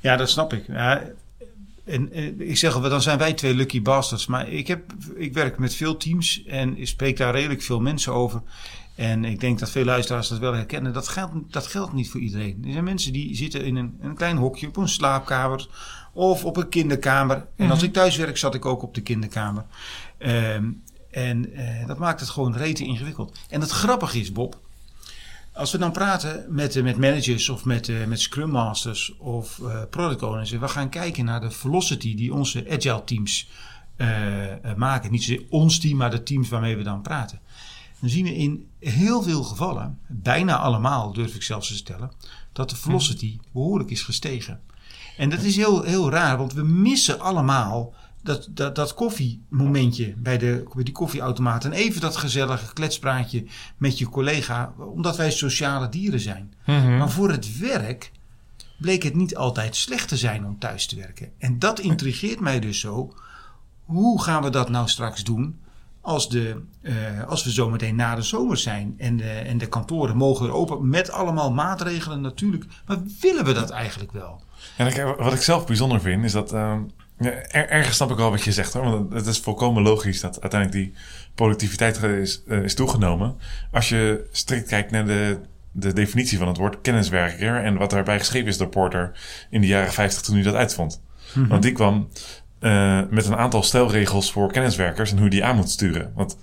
Ja, 0.00 0.16
dat 0.16 0.30
snap 0.30 0.52
ik. 0.52 0.64
Ja, 0.66 1.02
en, 1.92 2.12
eh, 2.12 2.48
ik 2.48 2.56
zeg 2.56 2.74
al, 2.74 2.80
dan 2.80 3.02
zijn 3.02 3.18
wij 3.18 3.32
twee 3.32 3.54
lucky 3.54 3.82
bastards. 3.82 4.26
Maar 4.26 4.48
ik, 4.48 4.66
heb, 4.66 4.92
ik 5.14 5.32
werk 5.32 5.58
met 5.58 5.74
veel 5.74 5.96
teams 5.96 6.44
en 6.44 6.78
ik 6.78 6.88
spreek 6.88 7.16
daar 7.16 7.34
redelijk 7.34 7.62
veel 7.62 7.80
mensen 7.80 8.12
over. 8.12 8.42
En 8.94 9.24
ik 9.24 9.40
denk 9.40 9.58
dat 9.58 9.70
veel 9.70 9.84
luisteraars 9.84 10.28
dat 10.28 10.38
wel 10.38 10.54
herkennen. 10.54 10.92
Dat 10.92 11.08
geldt, 11.08 11.32
dat 11.50 11.66
geldt 11.66 11.92
niet 11.92 12.10
voor 12.10 12.20
iedereen. 12.20 12.62
Er 12.64 12.72
zijn 12.72 12.84
mensen 12.84 13.12
die 13.12 13.36
zitten 13.36 13.64
in 13.64 13.76
een, 13.76 13.98
een 14.00 14.14
klein 14.14 14.36
hokje 14.36 14.66
op 14.66 14.76
een 14.76 14.88
slaapkamer 14.88 15.68
of 16.12 16.44
op 16.44 16.56
een 16.56 16.68
kinderkamer. 16.68 17.46
En 17.56 17.70
als 17.70 17.82
ik 17.82 17.92
thuis 17.92 18.16
werk, 18.16 18.36
zat 18.36 18.54
ik 18.54 18.64
ook 18.64 18.82
op 18.82 18.94
de 18.94 19.00
kinderkamer. 19.00 19.64
Ehm, 20.18 20.70
en 21.10 21.54
eh, 21.54 21.86
dat 21.86 21.98
maakt 21.98 22.20
het 22.20 22.30
gewoon 22.30 22.56
rete 22.56 22.84
ingewikkeld. 22.84 23.38
En 23.48 23.60
het 23.60 23.70
grappige 23.70 24.20
is, 24.20 24.32
Bob, 24.32 24.58
als 25.54 25.72
we 25.72 25.78
dan 25.78 25.92
praten 25.92 26.44
met, 26.48 26.76
eh, 26.76 26.82
met 26.82 26.96
managers 26.96 27.48
of 27.48 27.64
met, 27.64 27.88
eh, 27.88 28.04
met 28.04 28.20
scrum 28.20 28.50
masters 28.50 29.16
of 29.18 29.58
eh, 29.58 29.82
product 29.90 30.22
owners. 30.22 30.52
En 30.52 30.60
we 30.60 30.68
gaan 30.68 30.88
kijken 30.88 31.24
naar 31.24 31.40
de 31.40 31.50
velocity 31.50 32.14
die 32.14 32.34
onze 32.34 32.66
agile 32.70 33.04
teams 33.04 33.48
maken. 34.76 35.10
Niet 35.10 35.22
zozeer 35.22 35.46
ons 35.48 35.78
team, 35.78 35.96
maar 35.96 36.10
de 36.10 36.22
teams 36.22 36.48
waarmee 36.48 36.76
we 36.76 36.82
dan 36.82 37.02
praten. 37.02 37.40
Dan 38.00 38.10
zien 38.10 38.24
we 38.24 38.36
in 38.36 38.68
heel 38.78 39.22
veel 39.22 39.42
gevallen, 39.42 39.98
bijna 40.06 40.56
allemaal 40.56 41.12
durf 41.12 41.34
ik 41.34 41.42
zelfs 41.42 41.68
te 41.68 41.76
stellen, 41.76 42.12
dat 42.52 42.70
de 42.70 42.76
velocity 42.76 43.38
behoorlijk 43.52 43.90
is 43.90 44.02
gestegen. 44.02 44.60
En 45.16 45.30
dat 45.30 45.42
is 45.42 45.56
heel, 45.56 45.82
heel 45.82 46.10
raar, 46.10 46.38
want 46.38 46.52
we 46.52 46.62
missen 46.62 47.20
allemaal 47.20 47.94
dat, 48.22 48.48
dat, 48.50 48.74
dat 48.74 48.94
koffiemomentje 48.94 50.14
bij, 50.16 50.38
de, 50.38 50.64
bij 50.74 50.84
die 50.84 50.94
koffieautomaat. 50.94 51.64
En 51.64 51.72
even 51.72 52.00
dat 52.00 52.16
gezellige 52.16 52.72
kletspraatje 52.72 53.44
met 53.76 53.98
je 53.98 54.08
collega, 54.08 54.72
omdat 54.94 55.16
wij 55.16 55.30
sociale 55.30 55.88
dieren 55.88 56.20
zijn. 56.20 56.54
Maar 56.66 57.10
voor 57.10 57.30
het 57.30 57.58
werk 57.58 58.12
bleek 58.78 59.02
het 59.02 59.14
niet 59.14 59.36
altijd 59.36 59.76
slecht 59.76 60.08
te 60.08 60.16
zijn 60.16 60.46
om 60.46 60.58
thuis 60.58 60.86
te 60.86 60.96
werken. 60.96 61.30
En 61.38 61.58
dat 61.58 61.80
intrigeert 61.80 62.40
mij 62.40 62.60
dus 62.60 62.80
zo. 62.80 63.14
Hoe 63.84 64.22
gaan 64.22 64.42
we 64.42 64.50
dat 64.50 64.68
nou 64.68 64.88
straks 64.88 65.24
doen 65.24 65.60
als, 66.00 66.28
de, 66.28 66.62
eh, 66.80 66.94
als 67.26 67.44
we 67.44 67.50
zometeen 67.50 67.96
na 67.96 68.14
de 68.14 68.22
zomer 68.22 68.56
zijn 68.56 68.94
en 68.98 69.16
de, 69.16 69.30
en 69.30 69.58
de 69.58 69.66
kantoren 69.68 70.16
mogen 70.16 70.44
weer 70.44 70.54
open 70.54 70.88
met 70.88 71.10
allemaal 71.10 71.52
maatregelen 71.52 72.20
natuurlijk. 72.20 72.64
Maar 72.86 72.98
willen 73.20 73.44
we 73.44 73.52
dat 73.52 73.70
eigenlijk 73.70 74.12
wel? 74.12 74.42
En 74.76 74.86
ik, 74.86 75.14
wat 75.18 75.32
ik 75.32 75.42
zelf 75.42 75.66
bijzonder 75.66 76.00
vind, 76.00 76.24
is 76.24 76.32
dat. 76.32 76.52
ehm, 76.52 76.80
ja, 77.22 77.30
er, 77.30 77.68
ergens 77.68 77.96
snap 77.96 78.10
ik 78.10 78.16
wel 78.16 78.30
wat 78.30 78.42
je 78.42 78.52
zegt 78.52 78.72
hoor. 78.72 78.82
Want 78.82 79.12
het 79.12 79.26
is 79.26 79.38
volkomen 79.38 79.82
logisch 79.82 80.20
dat 80.20 80.40
uiteindelijk 80.40 80.82
die 80.82 80.94
productiviteit 81.34 82.02
is, 82.02 82.42
eh, 82.48 82.62
is 82.62 82.74
toegenomen. 82.74 83.36
Als 83.70 83.88
je 83.88 84.28
strikt 84.32 84.68
kijkt 84.68 84.90
naar 84.90 85.06
de, 85.06 85.38
de 85.72 85.92
definitie 85.92 86.38
van 86.38 86.48
het 86.48 86.56
woord 86.56 86.80
kenniswerker. 86.80 87.64
en 87.64 87.76
wat 87.76 87.90
daarbij 87.90 88.18
geschreven 88.18 88.48
is 88.48 88.56
door 88.56 88.68
Porter 88.68 89.12
in 89.50 89.60
de 89.60 89.66
jaren 89.66 89.92
50 89.92 90.22
toen 90.22 90.34
hij 90.34 90.44
dat 90.44 90.54
uitvond. 90.54 91.02
Want 91.48 91.62
die 91.62 91.72
kwam 91.72 92.08
eh, 92.58 93.00
met 93.10 93.26
een 93.26 93.36
aantal 93.36 93.62
stelregels 93.62 94.32
voor 94.32 94.52
kenniswerkers 94.52 95.10
en 95.10 95.16
hoe 95.16 95.24
je 95.24 95.30
die 95.30 95.44
aan 95.44 95.56
moet 95.56 95.70
sturen. 95.70 96.12
Want 96.14 96.36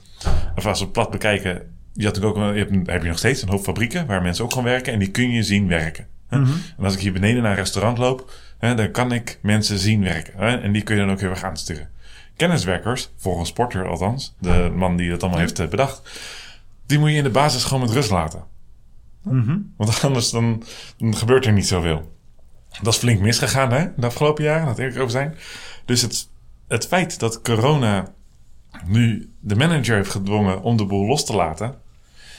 of 0.55 0.65
als 0.65 0.79
we 0.79 0.83
het 0.83 0.93
plat 0.93 1.11
bekijken. 1.11 1.77
Je, 1.93 2.05
had 2.05 2.21
ook, 2.21 2.35
je 2.35 2.41
hebt, 2.41 2.87
heb 2.87 3.01
je 3.01 3.07
nog 3.07 3.17
steeds 3.17 3.41
een 3.41 3.49
hoop 3.49 3.63
fabrieken 3.63 4.05
waar 4.05 4.21
mensen 4.21 4.43
ook 4.43 4.53
gaan 4.53 4.63
werken 4.63 4.93
en 4.93 4.99
die 4.99 5.11
kun 5.11 5.31
je 5.31 5.43
zien 5.43 5.67
werken. 5.67 6.07
hè. 6.27 6.37
En 6.37 6.83
als 6.83 6.93
ik 6.93 6.99
hier 6.99 7.13
beneden 7.13 7.41
naar 7.41 7.51
een 7.51 7.57
restaurant 7.57 7.97
loop, 7.97 8.31
hè, 8.59 8.75
dan 8.75 8.91
kan 8.91 9.11
ik 9.11 9.39
mensen 9.41 9.79
zien 9.79 10.03
werken. 10.03 10.33
Hè, 10.37 10.57
en 10.57 10.71
die 10.71 10.81
kun 10.81 10.95
je 10.95 11.01
dan 11.01 11.11
ook 11.11 11.19
heel 11.19 11.29
erg 11.29 11.43
aansturen. 11.43 11.89
Kenniswerkers, 12.35 13.09
volgens 13.15 13.53
Porter 13.53 13.87
althans, 13.87 14.35
de 14.39 14.71
man 14.75 14.95
die 14.95 15.09
dat 15.09 15.21
allemaal 15.21 15.39
heeft 15.39 15.59
eh, 15.59 15.67
bedacht, 15.67 16.09
die 16.85 16.99
moet 16.99 17.09
je 17.09 17.15
in 17.15 17.23
de 17.23 17.29
basis 17.29 17.63
gewoon 17.63 17.81
met 17.81 17.91
rust 17.91 18.11
laten. 18.11 18.43
Want 19.77 20.03
anders 20.03 20.29
dan, 20.29 20.63
dan 20.97 21.15
gebeurt 21.15 21.45
er 21.45 21.51
niet 21.51 21.67
zoveel. 21.67 22.17
Dat 22.81 22.93
is 22.93 22.99
flink 22.99 23.19
misgegaan 23.19 23.71
hè, 23.71 23.87
de 23.95 24.05
afgelopen 24.05 24.43
jaren, 24.43 24.65
laat 24.65 24.77
eerlijk 24.77 24.99
over 24.99 25.11
zijn. 25.11 25.35
Dus 25.85 26.01
het, 26.01 26.29
het 26.67 26.87
feit 26.87 27.19
dat 27.19 27.41
corona 27.41 28.07
nu 28.85 29.33
de 29.39 29.55
manager 29.55 29.95
heeft 29.95 30.11
gedwongen 30.11 30.61
om 30.61 30.77
de 30.77 30.85
boel 30.85 31.07
los 31.07 31.25
te 31.25 31.35
laten, 31.35 31.75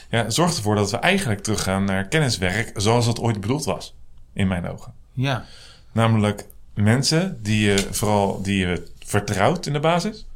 ja, 0.09 0.29
zorgt 0.29 0.57
ervoor 0.57 0.75
dat 0.75 0.91
we 0.91 0.97
eigenlijk 0.97 1.41
teruggaan 1.41 1.83
naar 1.83 2.07
kenniswerk 2.07 2.71
zoals 2.75 3.05
het 3.05 3.19
ooit 3.19 3.41
bedoeld 3.41 3.65
was, 3.65 3.95
in 4.33 4.47
mijn 4.47 4.67
ogen. 4.67 4.93
Ja, 5.13 5.45
Namelijk 5.91 6.45
mensen 6.73 7.39
die 7.41 7.61
je 7.65 7.87
vooral 7.91 8.41
die 8.41 8.57
je 8.57 8.87
vertrouwt 9.05 9.65
in 9.65 9.73
de 9.73 9.79
basis, 9.79 10.27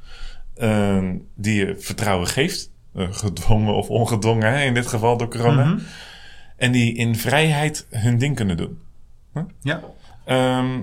eh, 0.56 1.04
die 1.36 1.66
je 1.66 1.76
vertrouwen 1.80 2.28
geeft, 2.28 2.70
eh, 2.96 3.08
gedwongen 3.12 3.74
of 3.74 3.90
ongedwongen 3.90 4.52
hè, 4.54 4.64
in 4.64 4.74
dit 4.74 4.88
geval 4.88 5.18
door 5.18 5.30
corona, 5.30 5.78
en 6.58 6.72
die 6.72 6.96
in 6.96 7.16
vrijheid 7.16 7.86
hun 7.90 8.18
ding 8.18 8.36
kunnen 8.36 8.58
doen. 8.58 8.80
ja. 9.62 9.82
Ehm, 10.26 10.82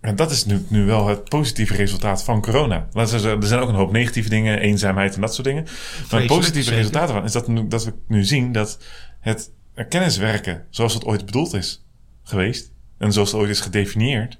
en 0.00 0.16
dat 0.16 0.30
is 0.30 0.44
nu, 0.44 0.64
nu 0.68 0.84
wel 0.84 1.06
het 1.06 1.28
positieve 1.28 1.74
resultaat 1.74 2.24
van 2.24 2.40
corona. 2.42 2.88
Er 2.94 3.06
zijn 3.08 3.60
ook 3.60 3.68
een 3.68 3.74
hoop 3.74 3.92
negatieve 3.92 4.28
dingen, 4.28 4.58
eenzaamheid 4.58 5.14
en 5.14 5.20
dat 5.20 5.34
soort 5.34 5.46
dingen. 5.46 5.62
Maar 6.10 6.20
het 6.20 6.28
positieve 6.28 6.62
zeker. 6.62 6.76
resultaat 6.78 7.08
ervan 7.08 7.24
is 7.24 7.32
dat, 7.32 7.48
nu- 7.48 7.68
dat 7.68 7.84
we 7.84 7.92
nu 8.06 8.24
zien 8.24 8.52
dat 8.52 8.78
het 9.20 9.50
kenniswerken 9.88 10.66
zoals 10.70 10.94
het 10.94 11.04
ooit 11.04 11.24
bedoeld 11.26 11.54
is 11.54 11.84
geweest, 12.22 12.71
en 13.02 13.12
zoals 13.12 13.32
het 13.32 13.40
ooit 13.40 13.50
is 13.50 13.60
gedefinieerd, 13.60 14.38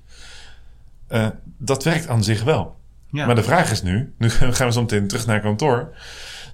eh, 1.09 1.27
dat 1.59 1.85
werkt 1.85 2.09
aan 2.09 2.25
zich 2.25 2.43
wel. 2.43 2.77
Ja. 3.11 3.27
Maar 3.27 3.35
de 3.35 3.43
vraag 3.43 3.71
is 3.71 3.83
nu, 3.83 4.13
nu 4.19 4.31
gaan 4.57 4.67
we 4.67 4.73
zo 4.73 4.81
meteen 4.81 5.09
terug 5.09 5.27
naar 5.27 5.41
kantoor. 5.41 5.95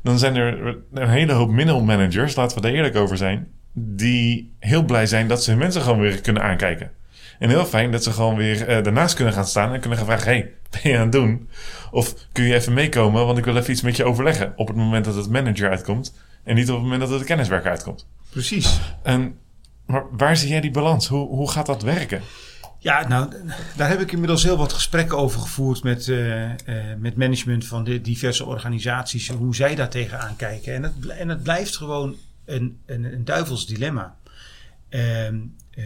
Dan 0.03 0.19
zijn 0.19 0.37
er 0.37 0.77
een 0.93 1.09
hele 1.09 1.33
hoop 1.33 1.50
middelmanagers, 1.50 2.37
laten 2.37 2.57
we 2.57 2.62
daar 2.62 2.73
eerlijk 2.73 2.97
over 2.97 3.17
zijn, 3.17 3.49
die 3.73 4.53
heel 4.59 4.85
blij 4.85 5.07
zijn 5.07 5.29
dat 5.29 5.43
ze 5.43 5.50
hun 5.50 5.59
mensen 5.59 5.83
gewoon 5.83 6.00
weer 6.00 6.21
kunnen 6.21 6.43
aankijken. 6.43 6.91
En 7.38 7.49
heel 7.49 7.65
fijn 7.65 7.91
dat 7.91 8.03
ze 8.03 8.12
gewoon 8.12 8.37
weer 8.37 8.69
eh, 8.69 8.83
daarnaast 8.83 9.15
kunnen 9.15 9.35
gaan 9.35 9.47
staan 9.47 9.73
en 9.73 9.81
kunnen 9.81 9.99
gaan 9.99 10.07
vragen: 10.07 10.27
hey, 10.27 10.53
ben 10.71 10.91
je 10.91 10.97
aan 10.97 11.03
het 11.03 11.12
doen? 11.12 11.49
Of 11.91 12.15
kun 12.33 12.45
je 12.45 12.55
even 12.55 12.73
meekomen, 12.73 13.27
want 13.27 13.38
ik 13.38 13.45
wil 13.45 13.57
even 13.57 13.71
iets 13.71 13.83
met 13.83 13.97
je 13.97 14.05
overleggen. 14.05 14.53
Op 14.57 14.67
het 14.67 14.77
moment 14.77 15.05
dat 15.05 15.15
het 15.15 15.31
manager 15.31 15.71
uitkomt 15.71 16.15
en 16.45 16.55
niet 16.55 16.69
op 16.69 16.75
het 16.75 16.83
moment 16.83 17.00
dat 17.00 17.11
het 17.11 17.19
de 17.19 17.25
kenniswerker 17.25 17.71
uitkomt. 17.71 18.07
Precies. 18.31 18.81
En, 19.03 19.38
maar 19.88 20.04
waar 20.11 20.37
zie 20.37 20.49
jij 20.49 20.61
die 20.61 20.71
balans? 20.71 21.07
Hoe, 21.07 21.28
hoe 21.28 21.50
gaat 21.50 21.66
dat 21.66 21.83
werken? 21.83 22.23
Ja, 22.78 23.09
nou, 23.09 23.33
daar 23.76 23.88
heb 23.88 24.00
ik 24.00 24.12
inmiddels 24.12 24.42
heel 24.42 24.57
wat 24.57 24.73
gesprekken 24.73 25.18
over 25.18 25.40
gevoerd 25.40 25.83
met, 25.83 26.09
eh, 26.09 26.45
eh, 26.45 26.99
met 26.99 27.16
management 27.16 27.66
van 27.66 27.85
de 27.85 28.00
diverse 28.00 28.45
organisaties. 28.45 29.28
Hoe 29.28 29.54
zij 29.54 29.75
daar 29.75 29.88
tegenaan 29.88 30.37
kijken. 30.37 30.75
En 30.75 30.83
het, 30.83 31.07
en 31.07 31.28
het 31.28 31.42
blijft 31.42 31.76
gewoon 31.76 32.16
een, 32.45 32.80
een, 32.87 33.04
een 33.04 33.25
duivels 33.25 33.66
dilemma. 33.66 34.16
Ehm, 34.88 35.38
eh, 35.71 35.85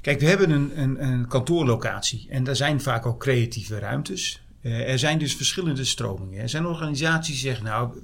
kijk, 0.00 0.20
we 0.20 0.26
hebben 0.26 0.50
een, 0.50 0.80
een, 0.80 1.04
een 1.04 1.28
kantoorlocatie. 1.28 2.26
En 2.30 2.44
daar 2.44 2.56
zijn 2.56 2.80
vaak 2.80 3.06
ook 3.06 3.20
creatieve 3.20 3.78
ruimtes. 3.78 4.40
Er 4.62 4.98
zijn 4.98 5.18
dus 5.18 5.36
verschillende 5.36 5.84
stromingen. 5.84 6.42
Er 6.42 6.48
zijn 6.48 6.66
organisaties 6.66 7.40
die 7.40 7.50
zeggen, 7.50 7.64
nou, 7.64 7.98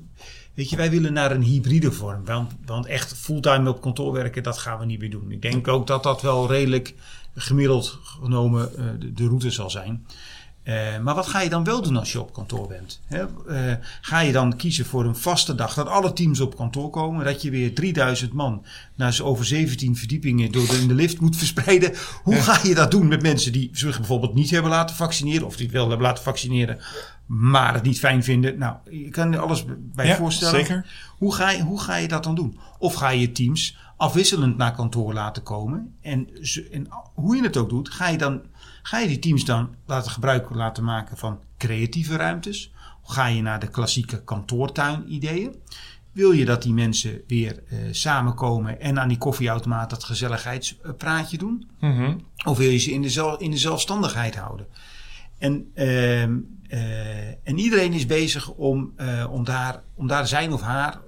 weet 0.55 0.71
je, 0.71 0.77
wij 0.77 0.91
willen 0.91 1.13
naar 1.13 1.31
een 1.31 1.43
hybride 1.43 1.93
vorm. 1.93 2.25
Want, 2.25 2.53
want 2.67 2.87
echt 2.87 3.15
fulltime 3.15 3.71
op 3.71 3.81
kantoor 3.81 4.13
werken, 4.13 4.43
dat 4.43 4.59
gaan 4.59 4.79
we 4.79 4.85
niet 4.85 5.01
meer 5.01 5.11
doen. 5.11 5.31
Ik 5.31 5.43
denk 5.43 5.69
ook 5.69 5.87
dat 5.87 6.03
dat 6.03 6.23
wel 6.23 6.49
redelijk 6.49 6.95
gemiddeld 7.35 7.99
genomen 8.03 8.77
eh, 8.77 8.85
de, 8.99 9.13
de 9.13 9.27
route 9.27 9.51
zal 9.51 9.71
zijn. 9.71 10.07
Eh, 10.63 10.99
maar 11.03 11.15
wat 11.15 11.27
ga 11.27 11.41
je 11.41 11.49
dan 11.49 11.65
wel 11.65 11.83
doen 11.83 11.97
als 11.97 12.13
je 12.13 12.21
op 12.21 12.33
kantoor 12.33 12.67
bent? 12.69 13.01
Hè? 13.07 13.25
Eh, 13.49 13.77
ga 14.01 14.21
je 14.21 14.33
dan 14.33 14.57
kiezen 14.57 14.85
voor 14.87 15.05
een 15.05 15.17
vaste 15.17 15.55
dag 15.55 15.75
dat 15.75 15.87
alle 15.89 16.13
teams 16.13 16.41
op 16.41 16.57
kantoor 16.57 16.91
komen? 16.91 17.25
Dat 17.25 17.43
je 17.43 17.51
weer 17.51 17.75
3000 17.75 18.33
man 18.33 18.65
naar 18.95 19.21
over 19.23 19.45
17 19.45 19.97
verdiepingen 19.97 20.53
door 20.53 20.67
de, 20.67 20.79
in 20.81 20.89
de 20.89 20.95
lift 20.95 21.21
moet 21.21 21.37
verspreiden? 21.37 21.93
Hoe 22.23 22.35
ga 22.35 22.59
je 22.69 22.75
dat 22.75 22.91
doen 22.91 23.09
met 23.09 23.23
mensen 23.23 23.53
die 23.53 23.71
zich 23.73 23.97
bijvoorbeeld 23.97 24.35
niet 24.35 24.51
hebben 24.51 24.71
laten 24.71 24.97
vaccineren 24.97 25.47
of 25.47 25.57
die 25.57 25.67
het 25.67 25.75
wel 25.75 25.89
hebben 25.89 26.07
laten 26.07 26.25
vaccineren, 26.25 26.79
maar 27.27 27.75
het 27.75 27.83
niet 27.83 27.99
fijn 27.99 28.25
vinden? 28.25 28.59
Nou, 28.59 28.77
je 28.91 29.09
kan 29.11 29.33
er 29.33 29.39
alles 29.41 29.65
bij 29.79 30.07
Ja, 30.07 30.17
voorstellen. 30.17 30.61
zeker. 30.61 30.87
Hoe 31.19 31.35
ga, 31.35 31.51
je, 31.51 31.63
hoe 31.63 31.81
ga 31.81 31.97
je 31.97 32.09
dat 32.09 32.25
dan 32.25 32.35
doen? 32.35 32.59
Of 32.79 32.95
ga 32.95 33.09
je 33.09 33.33
teams 33.33 33.77
afwisselend 33.97 34.57
naar 34.57 34.75
kantoor 34.75 35.13
laten 35.13 35.43
komen? 35.43 35.95
En, 36.01 36.29
en 36.73 36.89
hoe 37.15 37.37
je 37.37 37.43
het 37.43 37.57
ook 37.57 37.69
doet, 37.69 37.91
ga 37.91 38.09
je, 38.09 38.19
dan, 38.19 38.41
ga 38.83 38.99
je 38.99 39.07
die 39.09 39.19
teams 39.19 39.45
dan 39.45 39.75
laten 39.87 40.11
gebruik 40.11 40.51
laten 40.51 40.85
maken 40.85 41.17
van 41.17 41.41
creatieve 41.59 42.17
ruimtes? 42.17 42.73
Ga 43.05 43.27
je 43.27 43.43
naar 43.43 43.61
de 43.61 43.69
klassieke 43.69 44.23
kantoortuin-ideeën? 44.25 45.55
Wil 46.13 46.33
je 46.33 46.45
dat 46.45 46.63
die 46.63 46.73
mensen 46.73 47.21
weer 47.27 47.63
eh, 47.69 47.79
samenkomen 47.91 48.81
en 48.81 48.99
aan 49.01 49.09
die 49.09 49.19
koffieautomaat 49.19 49.91
dat 49.91 50.05
gezelligheidspraatje 50.05 51.39
doen? 51.39 51.69
Mhm. 51.81 52.15
Of 52.45 52.59
wil 52.59 52.71
je 52.71 52.79
ze 52.79 52.91
in 52.93 53.03
de, 53.03 53.09
zel- 53.11 53.39
in 53.39 53.51
de 53.51 53.57
zelfstandigheid 53.57 54.37
houden? 54.37 54.67
En, 55.39 55.71
ehm, 55.75 56.37
eh, 56.69 57.29
en 57.29 57.59
iedereen 57.59 57.93
is 57.93 58.07
bezig 58.07 58.49
om, 58.51 58.93
eh, 58.97 59.27
om, 59.31 59.45
daar, 59.45 59.83
om 59.95 60.07
daar 60.07 60.27
zijn 60.27 60.53
of 60.53 60.61
haar 60.61 61.01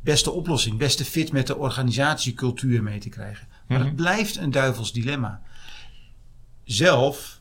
beste 0.00 0.30
oplossing, 0.30 0.78
beste 0.78 1.04
fit 1.04 1.32
met 1.32 1.46
de 1.46 1.56
organisatiecultuur 1.56 2.82
mee 2.82 2.98
te 2.98 3.08
krijgen. 3.08 3.46
Maar 3.68 3.78
Mhm. 3.78 3.86
het 3.86 3.96
blijft 3.96 4.36
een 4.36 4.50
duivels 4.50 4.92
dilemma. 4.92 5.42
Zelf 6.66 7.40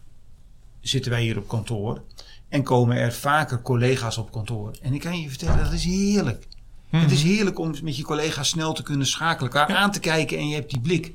zitten 0.81 1.11
wij 1.11 1.21
hier 1.21 1.37
op 1.37 1.47
kantoor 1.47 2.01
en 2.49 2.63
komen 2.63 2.97
er 2.97 3.13
vaker 3.13 3.61
collega's 3.61 4.17
op 4.17 4.31
kantoor. 4.31 4.77
En 4.81 4.93
ik 4.93 5.01
kan 5.01 5.19
je 5.19 5.29
vertellen, 5.29 5.63
dat 5.63 5.73
is 5.73 5.83
heerlijk. 5.83 6.47
Het 6.89 7.11
is 7.11 7.23
heerlijk 7.23 7.59
om 7.59 7.73
met 7.83 7.97
je 7.97 8.03
collega's 8.03 8.49
snel 8.49 8.73
te 8.73 8.83
kunnen 8.83 9.07
schakelen, 9.07 9.51
elkaar 9.51 9.75
aan 9.75 9.91
te 9.91 9.99
kijken 9.99 10.37
en 10.37 10.47
je 10.47 10.55
hebt 10.55 10.69
die 10.69 10.79
blik. 10.79 11.13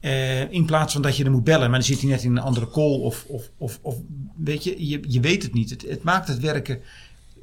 Eh, 0.00 0.52
in 0.52 0.64
plaats 0.64 0.92
van 0.92 1.02
dat 1.02 1.16
je 1.16 1.24
er 1.24 1.30
moet 1.30 1.44
bellen, 1.44 1.70
maar 1.70 1.78
dan 1.78 1.88
zit 1.88 2.00
hij 2.00 2.10
net 2.10 2.22
in 2.22 2.30
een 2.30 2.42
andere 2.42 2.70
call. 2.70 3.00
Of, 3.00 3.24
of, 3.28 3.50
of, 3.56 3.78
of 3.82 3.96
weet 4.36 4.64
je, 4.64 4.88
je, 4.88 5.00
je 5.08 5.20
weet 5.20 5.42
het 5.42 5.54
niet. 5.54 5.70
Het, 5.70 5.82
het 5.82 6.02
maakt 6.02 6.28
het 6.28 6.40
werken, 6.40 6.80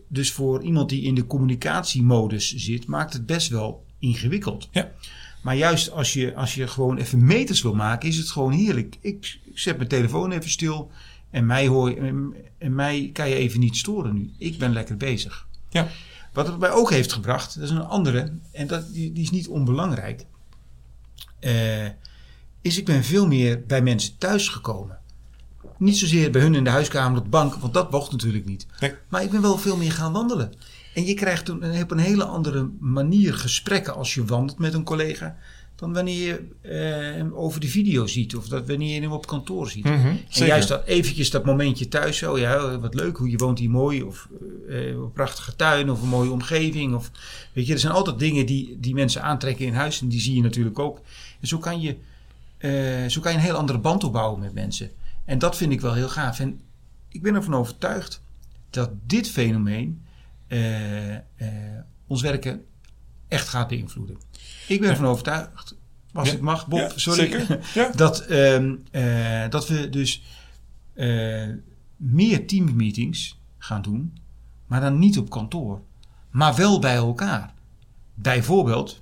dus 0.08 0.32
voor 0.32 0.64
iemand 0.64 0.90
die 0.90 1.02
in 1.02 1.16
de 1.16 1.28
communicatiemodus 1.28 2.56
zit, 2.56 2.88
maakt 2.88 3.14
het 3.14 3.26
best 3.26 3.50
wel 3.50 3.86
ingewikkeld. 4.00 4.68
Ja. 4.72 4.92
Maar 5.46 5.56
juist 5.56 5.92
als 5.92 6.14
je, 6.14 6.36
als 6.36 6.56
je 6.56 6.68
gewoon 6.68 6.98
even 6.98 7.26
meters 7.26 7.62
wil 7.62 7.74
maken, 7.74 8.10
is 8.10 8.18
het 8.18 8.30
gewoon 8.30 8.52
heerlijk. 8.52 8.98
Ik, 9.00 9.40
ik 9.44 9.60
zet 9.60 9.78
mijn 9.78 9.90
telefoon 9.90 10.32
even 10.32 10.50
stil 10.50 10.92
en 11.30 11.46
mij, 11.46 11.68
hoor, 11.68 11.96
en, 11.98 12.36
en 12.58 12.76
mij 12.76 13.10
kan 13.14 13.30
je 13.30 13.36
even 13.36 13.60
niet 13.60 13.76
storen 13.76 14.14
nu. 14.14 14.34
Ik 14.38 14.58
ben 14.58 14.74
lekker 14.74 14.98
bezig. 14.98 15.48
Ja. 15.70 15.88
Wat 16.34 16.48
het 16.48 16.60
mij 16.60 16.72
ook 16.72 16.90
heeft 16.90 17.14
gebracht, 17.14 17.56
dat 17.56 17.64
is 17.64 17.70
een 17.70 17.86
andere, 17.86 18.38
en 18.52 18.68
dat, 18.68 18.94
die, 18.94 19.12
die 19.12 19.24
is 19.24 19.30
niet 19.30 19.48
onbelangrijk, 19.48 20.26
eh, 21.40 21.86
is 22.62 22.78
ik 22.78 22.86
ben 22.86 23.04
veel 23.04 23.28
meer 23.28 23.66
bij 23.66 23.82
mensen 23.82 24.18
thuis 24.18 24.48
gekomen. 24.48 25.00
Niet 25.78 25.98
zozeer 25.98 26.32
bij 26.32 26.42
hun 26.42 26.56
in 26.56 26.64
de 26.64 26.70
huiskamer 26.70 27.18
op 27.18 27.24
de 27.24 27.30
bank, 27.30 27.56
want 27.56 27.74
dat 27.74 27.92
mocht 27.92 28.12
natuurlijk 28.12 28.46
niet. 28.46 28.66
Nee. 28.80 28.94
Maar 29.10 29.24
ik 29.24 29.30
ben 29.32 29.42
wel 29.42 29.58
veel 29.58 29.78
meer 29.78 29.92
gaan 29.92 30.14
wandelen. 30.14 30.54
En 30.94 31.06
je 31.06 31.14
krijgt 31.14 31.46
toen 31.46 31.82
op 31.82 31.92
een 31.92 31.98
hele 31.98 32.24
andere 32.24 32.70
manier 32.80 33.34
gesprekken 33.34 33.96
als 33.96 34.14
je 34.14 34.26
wandelt 34.26 34.60
met 34.60 34.74
een 34.74 34.84
collega. 34.84 35.38
Dan 35.76 35.94
wanneer 35.94 36.26
je 36.26 36.48
eh, 36.62 37.16
hem 37.18 37.34
over 37.34 37.60
de 37.60 37.68
video 37.68 38.08
ziet 38.08 38.36
of 38.36 38.48
dat 38.48 38.68
wanneer 38.68 38.94
je 38.96 39.02
hem 39.02 39.12
op 39.12 39.28
kantoor 39.28 39.70
ziet. 39.70 39.84
Mhm, 39.84 40.08
En 40.08 40.20
zeker. 40.30 40.48
juist 40.48 40.68
dat 40.68 40.86
eventjes 40.86 41.30
dat 41.30 41.46
momentje 41.46 41.88
thuis. 41.88 42.18
Zo, 42.18 42.38
ja, 42.40 42.80
wat 42.80 42.94
leuk 42.94 43.18
hoe 43.18 43.30
je 43.30 43.38
woont 43.38 43.60
hier 43.60 43.70
mooi. 43.70 44.04
Of 44.04 44.28
eh, 44.70 44.88
een 44.88 45.12
prachtige 45.12 45.56
tuin 45.56 45.92
of 45.92 46.02
een 46.02 46.08
mooie 46.08 46.32
omgeving. 46.32 46.96
Of, 46.96 47.12
weet 47.54 47.68
je, 47.68 47.74
er 47.74 47.80
zijn 47.80 47.94
altijd 47.94 48.20
dingen 48.20 48.46
die, 48.46 48.78
die 48.80 48.94
mensen 48.94 49.24
aantrekken 49.24 49.66
in 49.66 49.74
huis. 49.74 50.02
En 50.02 50.08
die 50.08 50.22
zie 50.22 50.36
je 50.36 50.42
natuurlijk 50.42 50.80
ook. 50.80 51.00
En 51.42 51.48
zo 51.48 51.58
kan 51.58 51.82
je, 51.82 51.96
eh, 52.58 53.06
zo 53.10 53.22
kan 53.22 53.32
je 53.32 53.38
een 53.38 53.44
heel 53.44 53.56
andere 53.56 53.80
band 53.80 54.04
opbouwen 54.04 54.40
met 54.40 54.54
mensen. 54.54 54.90
En 55.26 55.40
dat 55.40 55.58
vind 55.58 55.72
ik 55.72 55.82
wel 55.82 55.94
heel 55.94 56.10
gaaf. 56.10 56.40
En 56.40 56.62
ik 57.10 57.22
ben 57.22 57.36
ervan 57.36 57.54
overtuigd 57.54 58.22
dat 58.70 58.90
dit 59.06 59.30
fenomeen 59.30 60.04
eh, 60.48 61.16
eh, 61.16 61.22
ons 62.08 62.22
werken 62.22 62.66
echt 63.28 63.48
gaat 63.48 63.68
beïnvloeden. 63.68 64.18
Ik 64.68 64.80
ben 64.82 64.90
ervan 64.90 65.06
overtuigd, 65.06 65.76
als 66.14 66.28
Ja. 66.30 66.34
ik 66.36 66.42
mag, 66.42 66.68
Bob, 66.68 66.80
Ja, 66.80 66.92
sorry. 66.96 67.46
dat, 67.96 68.20
ehm, 68.20 68.76
eh, 68.92 69.50
dat 69.50 69.68
we 69.68 69.90
dus 69.90 70.24
meer 71.98 72.48
teammeetings 72.48 73.40
gaan 73.58 73.82
doen, 73.82 74.18
maar 74.68 74.82
dan 74.82 75.00
niet 75.00 75.18
op 75.18 75.30
kantoor, 75.30 75.82
maar 76.30 76.56
wel 76.56 76.80
bij 76.80 76.96
elkaar. 76.96 77.54
Bijvoorbeeld 78.14 79.02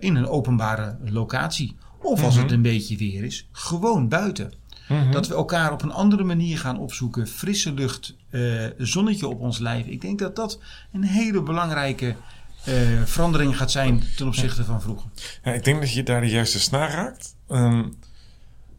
in 0.00 0.14
een 0.14 0.26
openbare 0.26 0.96
locatie. 1.04 1.76
Of 2.02 2.22
als 2.22 2.34
Mhm. 2.34 2.42
het 2.42 2.52
een 2.52 2.62
beetje 2.62 2.96
weer 2.96 3.24
is, 3.24 3.48
gewoon 3.52 4.08
buiten. 4.08 4.52
Mhm. 4.90 5.10
Dat 5.10 5.26
we 5.26 5.34
elkaar 5.34 5.72
op 5.72 5.82
een 5.82 5.92
andere 5.92 6.24
manier 6.24 6.58
gaan 6.58 6.78
opzoeken. 6.78 7.26
Frisse 7.26 7.72
lucht, 7.72 8.14
eh, 8.30 8.64
zonnetje 8.78 9.28
op 9.28 9.40
ons 9.40 9.58
lijf. 9.58 9.86
Ik 9.86 10.00
denk 10.00 10.18
dat 10.18 10.36
dat 10.36 10.60
een 10.92 11.04
hele 11.04 11.42
belangrijke 11.42 12.16
eh, 12.64 12.74
verandering 13.04 13.56
gaat 13.56 13.70
zijn 13.70 14.02
ten 14.16 14.26
opzichte 14.26 14.64
van 14.64 14.82
vroeger. 14.82 15.10
Ja, 15.44 15.52
ik 15.52 15.64
denk 15.64 15.80
dat 15.80 15.92
je 15.92 16.02
daar 16.02 16.20
de 16.20 16.30
juiste 16.30 16.60
snaar 16.60 16.90
raakt. 16.90 17.34
Ehm, 17.48 17.84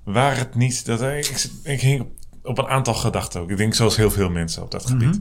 waar 0.03 0.37
het 0.37 0.55
niet... 0.55 0.85
Dat, 0.85 1.01
ik, 1.01 1.49
ik, 1.63 1.81
hing 1.81 2.01
op, 2.01 2.11
op 2.43 2.57
een 2.57 2.67
aantal 2.67 2.93
gedachten 2.93 3.41
ook. 3.41 3.49
Ik 3.49 3.57
denk 3.57 3.73
zoals 3.73 3.95
heel 3.95 4.11
veel 4.11 4.29
mensen 4.29 4.63
op 4.63 4.71
dat 4.71 4.85
gebied. 4.85 5.19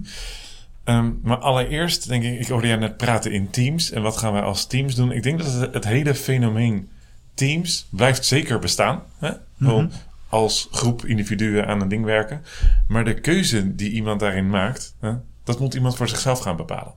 Ehm, 0.85 1.11
maar 1.23 1.39
allereerst 1.39 2.09
denk 2.09 2.25
ik... 2.25 2.41
Ik 2.41 2.49
hoorde 2.49 2.67
jij 2.67 2.77
net 2.77 2.97
praten 2.97 3.33
in 3.33 3.51
teams. 3.51 3.91
En 3.91 4.03
wat 4.03 4.17
gaan 4.17 4.33
wij 4.33 4.43
als 4.43 4.67
teams 4.67 4.95
doen? 4.95 5.13
Ik 5.13 5.23
denk 5.23 5.39
dat 5.39 5.53
het, 5.53 5.75
het 5.75 5.85
hele 5.85 6.15
fenomeen 6.15 6.89
teams 7.35 7.87
blijft 7.91 8.25
zeker 8.25 8.59
bestaan. 8.59 9.03
Hè? 9.19 9.33
Gewoon 9.59 9.93
Als 10.31 10.69
groep 10.71 11.05
individuen 11.05 11.67
aan 11.67 11.81
een 11.81 11.89
ding 11.89 12.05
werken. 12.05 12.43
Maar 12.89 13.05
de 13.05 13.21
keuze 13.21 13.75
die 13.75 13.91
iemand 13.91 14.21
daarin 14.21 14.51
maakt... 14.51 14.95
Hè, 15.01 15.13
dat 15.45 15.59
moet 15.59 15.75
iemand 15.75 15.97
voor 15.97 16.09
zichzelf 16.09 16.39
gaan 16.39 16.57
bepalen. 16.57 16.95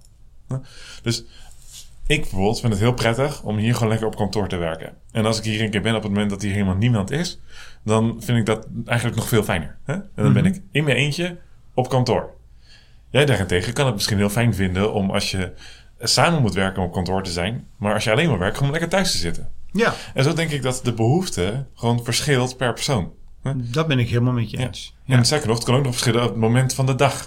Hè? 0.47 0.57
Dus 1.01 1.25
ik 2.07 2.21
bijvoorbeeld 2.21 2.59
vind 2.59 2.73
het 2.73 2.81
heel 2.81 2.93
prettig 2.93 3.43
om 3.43 3.57
hier 3.57 3.73
gewoon 3.73 3.89
lekker 3.89 4.07
op 4.07 4.15
kantoor 4.15 4.47
te 4.47 4.55
werken. 4.55 4.93
En 5.11 5.25
als 5.25 5.37
ik 5.37 5.43
hier 5.43 5.61
een 5.61 5.69
keer 5.69 5.81
ben 5.81 5.95
op 5.95 6.03
het 6.03 6.11
moment 6.11 6.29
dat 6.29 6.41
hier 6.41 6.51
helemaal 6.51 6.75
niemand 6.75 7.11
is, 7.11 7.39
dan 7.83 8.15
vind 8.19 8.37
ik 8.37 8.45
dat 8.45 8.67
eigenlijk 8.85 9.17
nog 9.17 9.27
veel 9.27 9.43
fijner. 9.43 9.77
Hè? 9.83 9.93
En 9.93 10.09
dan 10.15 10.33
ben 10.33 10.45
ik 10.45 10.61
in 10.71 10.83
mijn 10.83 10.97
eentje 10.97 11.37
op 11.73 11.89
kantoor. 11.89 12.29
Jij 13.09 13.25
daarentegen 13.25 13.73
kan 13.73 13.85
het 13.85 13.95
misschien 13.95 14.17
heel 14.17 14.29
fijn 14.29 14.55
vinden 14.55 14.93
om 14.93 15.11
als 15.11 15.31
je 15.31 15.53
samen 15.99 16.41
moet 16.41 16.53
werken 16.53 16.81
om 16.81 16.87
op 16.87 16.93
kantoor 16.93 17.23
te 17.23 17.31
zijn, 17.31 17.67
maar 17.77 17.93
als 17.93 18.03
je 18.03 18.11
alleen 18.11 18.29
maar 18.29 18.39
werkt, 18.39 18.57
gewoon 18.57 18.71
lekker 18.71 18.89
thuis 18.89 19.11
te 19.11 19.17
zitten. 19.17 19.49
Ja, 19.71 19.93
En 20.13 20.23
zo 20.23 20.33
denk 20.33 20.51
ik 20.51 20.61
dat 20.61 20.79
de 20.83 20.93
behoefte 20.93 21.65
gewoon 21.73 22.03
verschilt 22.03 22.57
per 22.57 22.73
persoon. 22.73 23.11
Dat 23.55 23.87
ben 23.87 23.99
ik 23.99 24.07
helemaal 24.09 24.33
met 24.33 24.51
je 24.51 24.57
Ja. 24.57 24.65
eens. 24.65 24.95
En 25.05 25.25
zeker 25.25 25.47
nog, 25.47 25.55
het 25.55 25.65
kan 25.65 25.75
ook 25.75 25.83
nog 25.83 25.91
verschillen 25.91 26.23
op 26.23 26.29
het 26.29 26.37
moment 26.39 26.73
van 26.73 26.85
de 26.85 26.95
dag. 26.95 27.13
Het 27.19 27.21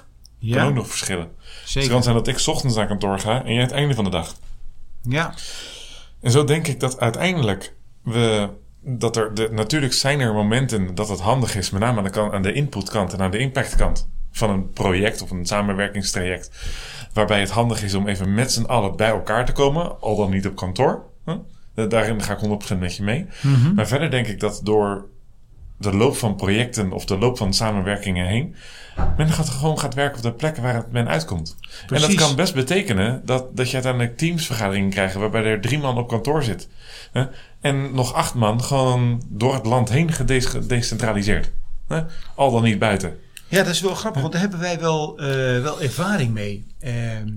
kan 0.55 0.63
Ja, 0.63 0.65
ook 0.65 0.75
nog 0.75 0.89
verschillen. 0.89 1.29
Het 1.39 1.69
zeker. 1.69 1.91
kan 1.91 2.03
zijn 2.03 2.15
dat 2.15 2.27
ik 2.29 2.39
's 2.39 2.47
ochtends 2.49 2.77
naar 2.77 2.87
kantoor 2.87 3.19
ga 3.19 3.45
en 3.45 3.53
jij 3.53 3.63
het 3.63 3.73
einde 3.73 3.95
van 3.95 4.05
de 4.05 4.11
dag. 4.11 4.35
Ja, 5.03 5.35
En 6.21 6.31
zo 6.31 6.45
denk 6.45 6.67
ik 6.67 6.81
dat 6.81 7.01
uiteindelijk 7.01 7.75
we 8.03 8.49
dat 8.81 9.17
er, 9.17 9.35
de, 9.35 9.49
natuurlijk 9.53 9.93
zijn 9.93 10.21
er 10.21 10.33
momenten 10.35 10.95
dat 10.95 11.09
het 11.09 11.21
handig 11.21 11.55
is, 11.57 11.71
met 11.71 11.81
name 11.81 11.99
aan 11.99 12.05
de, 12.05 12.11
kant, 12.11 12.33
aan 12.33 12.43
de 12.43 12.53
inputkant 12.53 13.13
en 13.13 13.21
aan 13.21 13.31
de 13.31 13.39
impactkant 13.39 14.09
van 14.33 14.51
een 14.51 14.71
project 14.71 15.23
of 15.23 15.31
een 15.31 15.47
samenwerkingstraject, 15.47 16.51
waarbij 17.13 17.41
het 17.41 17.51
handig 17.51 17.83
is 17.83 17.95
om 17.95 18.09
even 18.09 18.35
met 18.35 18.53
z'n 18.53 18.65
allen 18.65 18.97
bij 18.97 19.09
elkaar 19.09 19.47
te 19.47 19.53
komen, 19.53 20.01
al 20.01 20.17
dan 20.17 20.31
niet 20.31 20.47
op 20.47 20.57
kantoor. 20.57 21.05
Daarin 21.89 22.23
ga 22.23 22.33
ik 22.39 22.71
100% 22.75 22.79
met 22.79 22.97
je 22.97 23.03
mee. 23.03 23.27
Maar 23.75 23.87
verder 23.87 24.11
denk 24.11 24.27
ik 24.27 24.41
dat 24.41 24.61
door 24.63 25.07
de 25.79 25.95
loop 25.95 26.17
van 26.17 26.37
projecten 26.37 26.93
of 26.93 27.05
de 27.05 27.19
loop 27.19 27.37
van 27.37 27.55
samenwerkingen 27.55 28.27
heen, 28.27 28.55
men 29.17 29.29
gaat 29.29 29.49
gewoon 29.49 29.79
gaat 29.79 29.95
werken 29.95 30.17
op 30.17 30.23
de 30.23 30.33
plekken 30.33 30.63
waar 30.63 30.75
het 30.75 30.93
men 30.93 31.09
uitkomt. 31.09 31.57
En 31.89 32.01
dat 32.01 32.15
kan 32.15 32.37
best 32.37 32.55
betekenen 32.55 33.23
dat, 33.25 33.57
dat 33.57 33.67
je 33.67 33.75
uiteindelijk 33.75 34.17
teamsvergaderingen 34.17 34.91
krijgt 34.91 35.15
waarbij 35.15 35.45
er 35.45 35.61
drie 35.61 35.79
man 35.79 35.99
op 35.99 36.09
kantoor 36.09 36.43
zit. 36.43 36.69
Hè? 37.13 37.25
En 37.61 37.95
nog 37.95 38.15
acht 38.15 38.35
man 38.35 38.63
gewoon 38.63 39.23
door 39.29 39.55
het 39.55 39.67
land 39.67 39.89
heen 39.89 40.13
gede- 40.13 40.41
gedecentraliseerd. 40.41 41.53
Hè? 41.89 42.03
Al 42.35 42.51
dan 42.51 42.63
niet 42.63 42.79
buiten. 42.79 43.19
Ja, 43.49 43.63
dat 43.63 43.75
is 43.75 43.81
wel 43.81 43.95
grappig, 43.95 44.21
want 44.21 44.33
daar 44.33 44.43
hebben 44.43 44.61
wij 44.61 44.81
wel, 44.81 45.19
eh, 45.19 45.27
wel 45.63 45.81
ervaring 45.81 46.33
mee. 46.33 46.67
Ehm, 46.79 47.29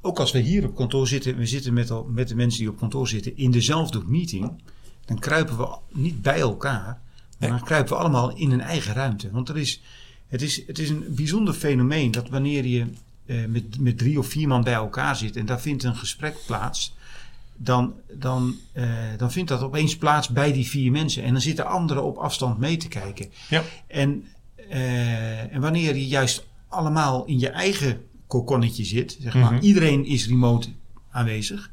ook 0.00 0.18
als 0.18 0.32
we 0.32 0.38
hier 0.38 0.64
op 0.64 0.76
kantoor 0.76 1.06
zitten, 1.06 1.36
we 1.36 1.46
zitten 1.46 1.72
met, 1.72 1.90
al, 1.90 2.04
met 2.10 2.28
de 2.28 2.34
mensen 2.34 2.60
die 2.60 2.68
op 2.68 2.78
kantoor 2.78 3.08
zitten 3.08 3.36
in 3.36 3.50
dezelfde 3.50 4.02
meeting, 4.06 4.62
dan 5.04 5.18
kruipen 5.18 5.56
we 5.58 5.68
niet 5.92 6.22
bij 6.22 6.40
elkaar, 6.40 7.00
maar 7.38 7.48
dan 7.48 7.64
kruipen 7.64 7.92
we 7.92 7.98
allemaal 7.98 8.36
in 8.36 8.50
een 8.50 8.60
eigen 8.60 8.94
ruimte. 8.94 9.30
Want 9.30 9.48
er 9.48 9.56
is, 9.58 9.80
het, 10.28 10.42
is, 10.42 10.66
het 10.66 10.78
is 10.78 10.88
een 10.90 11.04
bijzonder 11.08 11.54
fenomeen 11.54 12.10
dat 12.10 12.28
wanneer 12.28 12.66
je 12.66 12.86
eh, 13.26 13.44
met, 13.48 13.80
met 13.80 13.98
drie 13.98 14.18
of 14.18 14.26
vier 14.26 14.48
man 14.48 14.62
bij 14.64 14.72
elkaar 14.74 15.16
zit 15.16 15.36
en 15.36 15.46
daar 15.46 15.60
vindt 15.60 15.84
een 15.84 15.96
gesprek 15.96 16.36
plaats, 16.46 16.94
dan, 17.56 17.94
dan, 18.12 18.56
eh, 18.72 18.88
dan 19.16 19.32
vindt 19.32 19.48
dat 19.48 19.62
opeens 19.62 19.96
plaats 19.96 20.28
bij 20.28 20.52
die 20.52 20.66
vier 20.66 20.90
mensen. 20.90 21.22
En 21.22 21.32
dan 21.32 21.40
zitten 21.40 21.66
anderen 21.66 22.04
op 22.04 22.16
afstand 22.16 22.58
mee 22.58 22.76
te 22.76 22.88
kijken. 22.88 23.30
Ja. 23.48 23.62
En, 23.86 24.24
eh, 24.70 25.54
en 25.54 25.60
wanneer 25.60 25.96
je 25.96 26.06
juist 26.06 26.46
allemaal 26.68 27.24
in 27.24 27.38
je 27.38 27.48
eigen 27.48 28.04
kokonnetje 28.26 28.84
zit, 28.84 29.16
zeg 29.20 29.34
maar, 29.34 29.52
Mhm. 29.52 29.64
iedereen 29.64 30.04
is 30.04 30.26
remote 30.26 30.68
aanwezig, 31.10 31.70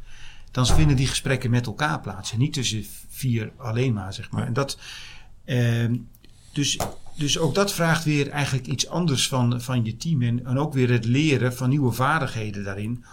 dan 0.51 0.65
vinden 0.67 0.96
die 0.96 1.08
gesprekken 1.08 1.50
met 1.50 1.65
elkaar 1.65 2.00
plaats. 2.00 2.32
En 2.32 2.39
niet 2.39 2.53
tussen 2.53 2.86
vier 3.10 3.51
alleen 3.58 3.93
maar, 3.93 4.13
zeg 4.13 4.32
maar. 4.32 4.41
Ja. 4.41 4.48
En 4.48 4.53
dat, 4.53 4.77
dus, 6.53 6.79
dus 7.17 7.39
ook 7.39 7.55
dat 7.55 7.73
vraagt 7.73 8.03
weer 8.03 8.29
eigenlijk 8.29 8.67
iets 8.67 8.88
anders 8.89 9.27
van, 9.27 9.62
van 9.62 9.85
je 9.85 9.97
team. 9.97 10.21
En, 10.21 10.45
en 10.45 10.57
ook 10.57 10.73
weer 10.73 10.89
het 10.91 11.05
leren 11.05 11.53
van 11.53 11.69
nieuwe 11.69 11.91
vaardigheden 11.91 12.63
daarin. 12.63 13.03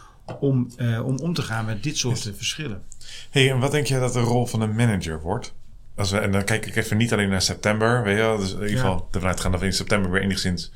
Om, 0.40 0.70
eh, 0.76 1.06
om 1.06 1.18
om 1.18 1.34
te 1.34 1.42
gaan 1.42 1.64
met 1.64 1.82
dit 1.82 1.96
soort 1.98 2.30
verschillen. 2.36 2.82
hey, 3.30 3.50
en 3.50 3.58
wat 3.58 3.70
denk 3.70 3.86
je 3.86 3.98
dat 3.98 4.12
de 4.12 4.20
rol 4.20 4.46
van 4.46 4.60
een 4.60 4.74
manager 4.74 5.20
wordt? 5.20 5.54
Als 5.96 6.10
we, 6.10 6.18
en 6.18 6.32
dan 6.32 6.44
kijk 6.44 6.66
ik 6.66 6.76
even 6.76 6.96
niet 6.96 7.12
alleen 7.12 7.28
naar 7.28 7.42
september, 7.42 8.02
weet 8.02 8.16
je 8.16 8.22
wel. 8.22 8.36
Dus 8.38 8.52
in 8.52 8.54
ieder 8.60 8.70
Ja. 8.70 8.76
geval 8.80 9.08
ervan 9.10 9.28
uitgaan 9.28 9.50
dat 9.50 9.60
we 9.60 9.66
in 9.66 9.72
september 9.72 10.10
weer 10.10 10.22
enigszins 10.22 10.72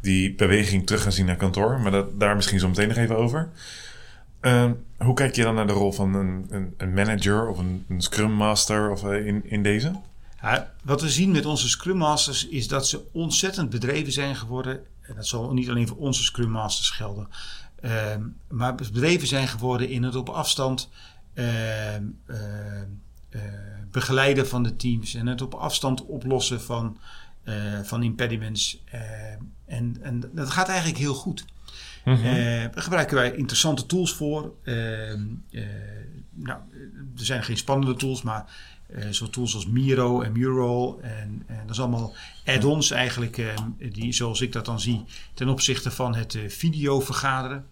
die 0.00 0.34
beweging 0.34 0.86
terug 0.86 1.02
gaan 1.02 1.12
zien 1.12 1.26
naar 1.26 1.36
kantoor. 1.36 1.80
Maar 1.80 1.90
dat, 1.90 2.20
daar 2.20 2.36
misschien 2.36 2.58
zo 2.58 2.68
meteen 2.68 2.88
nog 2.88 2.96
even 2.96 3.16
over. 3.16 3.48
Ehm, 4.40 4.72
hoe 4.98 5.14
kijk 5.14 5.34
je 5.34 5.42
dan 5.42 5.54
naar 5.54 5.66
de 5.66 5.72
rol 5.72 5.92
van 5.92 6.14
een, 6.14 6.46
een, 6.50 6.74
een 6.76 6.94
manager 6.94 7.48
of 7.48 7.58
een, 7.58 7.84
een 7.88 8.02
scrum 8.02 8.32
master 8.32 8.90
of, 8.90 9.04
eh, 9.04 9.26
in, 9.26 9.50
in 9.50 9.62
deze? 9.62 9.92
Ja, 10.42 10.72
wat 10.82 11.00
we 11.00 11.10
zien 11.10 11.30
met 11.30 11.46
onze 11.46 11.68
Scrum 11.68 11.96
Masters 11.96 12.46
is 12.46 12.68
dat 12.68 12.88
ze 12.88 13.04
ontzettend 13.12 13.70
bedreven 13.70 14.12
zijn 14.12 14.36
geworden. 14.36 14.80
En 15.00 15.14
dat 15.14 15.26
zal 15.26 15.52
niet 15.52 15.68
alleen 15.68 15.88
voor 15.88 15.96
onze 15.96 16.22
Scrum 16.22 16.50
Masters 16.50 16.90
gelden. 16.90 17.28
ehm, 17.80 18.22
maar 18.48 18.74
bedreven 18.74 19.28
zijn 19.28 19.48
geworden 19.48 19.88
in 19.88 20.02
het 20.02 20.14
op 20.14 20.28
afstand 20.28 20.88
ehm, 21.34 22.04
ehm, 22.26 22.86
eh, 23.28 23.42
begeleiden 23.90 24.48
van 24.48 24.62
de 24.62 24.76
teams. 24.76 25.14
En 25.14 25.26
het 25.26 25.42
op 25.42 25.54
afstand 25.54 26.06
oplossen 26.06 26.60
van, 26.60 26.98
eh, 27.42 27.54
van 27.82 28.02
impediments. 28.02 28.82
En, 29.64 29.96
en 30.02 30.30
dat 30.32 30.50
gaat 30.50 30.68
eigenlijk 30.68 30.98
heel 30.98 31.14
goed. 31.14 31.44
Mhm. 32.04 32.24
Eh, 32.24 32.34
daar 32.72 32.82
gebruiken 32.82 33.16
wij 33.16 33.34
interessante 33.34 33.86
tools 33.86 34.14
voor. 34.14 34.54
Nou, 36.30 36.60
er 37.16 37.24
zijn 37.24 37.44
geen 37.44 37.56
spannende 37.56 37.96
tools, 37.96 38.22
maar 38.22 38.44
eh 38.86 39.06
zo'n 39.10 39.30
tools 39.30 39.54
als 39.54 39.66
Miro 39.66 40.20
en 40.20 40.32
Mural. 40.32 40.98
En, 41.02 41.42
en 41.46 41.60
dat 41.66 41.70
is 41.70 41.80
allemaal 41.80 42.14
add-ons 42.44 42.90
eigenlijk, 42.90 43.38
eh, 43.38 43.54
die, 43.92 44.12
zoals 44.12 44.40
ik 44.40 44.52
dat 44.52 44.64
dan 44.64 44.80
zie, 44.80 45.04
ten 45.34 45.48
opzichte 45.48 45.90
van 45.90 46.14
het 46.14 46.34
eh, 46.34 46.48
video 46.48 47.00
vergaderen. 47.00 47.66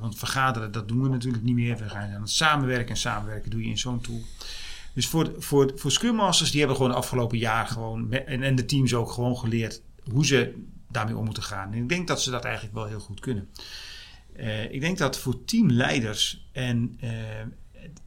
Want 0.00 0.18
vergaderen, 0.18 0.72
dat 0.72 0.88
doen 0.88 1.02
we 1.02 1.08
natuurlijk 1.08 1.42
niet 1.44 1.54
meer. 1.54 1.76
We 1.76 1.88
gaan 1.88 2.10
aan 2.14 2.20
het 2.20 2.30
samenwerken 2.30 2.88
en 2.88 2.96
samenwerken 2.96 3.50
doe 3.50 3.62
je 3.62 3.68
in 3.68 3.78
zo'n 3.78 4.00
tool. 4.00 4.20
Dus 4.94 5.06
voor, 5.06 5.32
voor, 5.38 5.72
voor 5.74 5.90
Scrum 5.90 6.14
Masters, 6.14 6.50
die 6.50 6.58
hebben 6.58 6.76
gewoon 6.76 6.92
het 6.92 7.00
afgelopen 7.00 7.38
jaar 7.38 7.66
gewoon, 7.66 8.08
met- 8.08 8.24
en, 8.24 8.42
en 8.42 8.54
de 8.54 8.64
teams 8.64 8.94
ook 8.94 9.10
gewoon 9.10 9.36
geleerd 9.36 9.82
hoe 10.10 10.26
ze 10.26 10.54
daarmee 10.90 11.16
om 11.16 11.24
moeten 11.24 11.42
gaan. 11.42 11.72
En 11.72 11.78
ik 11.82 11.88
denk 11.88 12.08
dat 12.08 12.22
ze 12.22 12.30
dat 12.30 12.44
eigenlijk 12.44 12.74
wel 12.74 12.86
heel 12.86 13.00
goed 13.00 13.20
kunnen. 13.20 13.48
Ik 14.70 14.80
denk 14.80 14.98
dat 14.98 15.18
voor 15.18 15.44
teamleiders 15.44 16.48
en, 16.52 16.98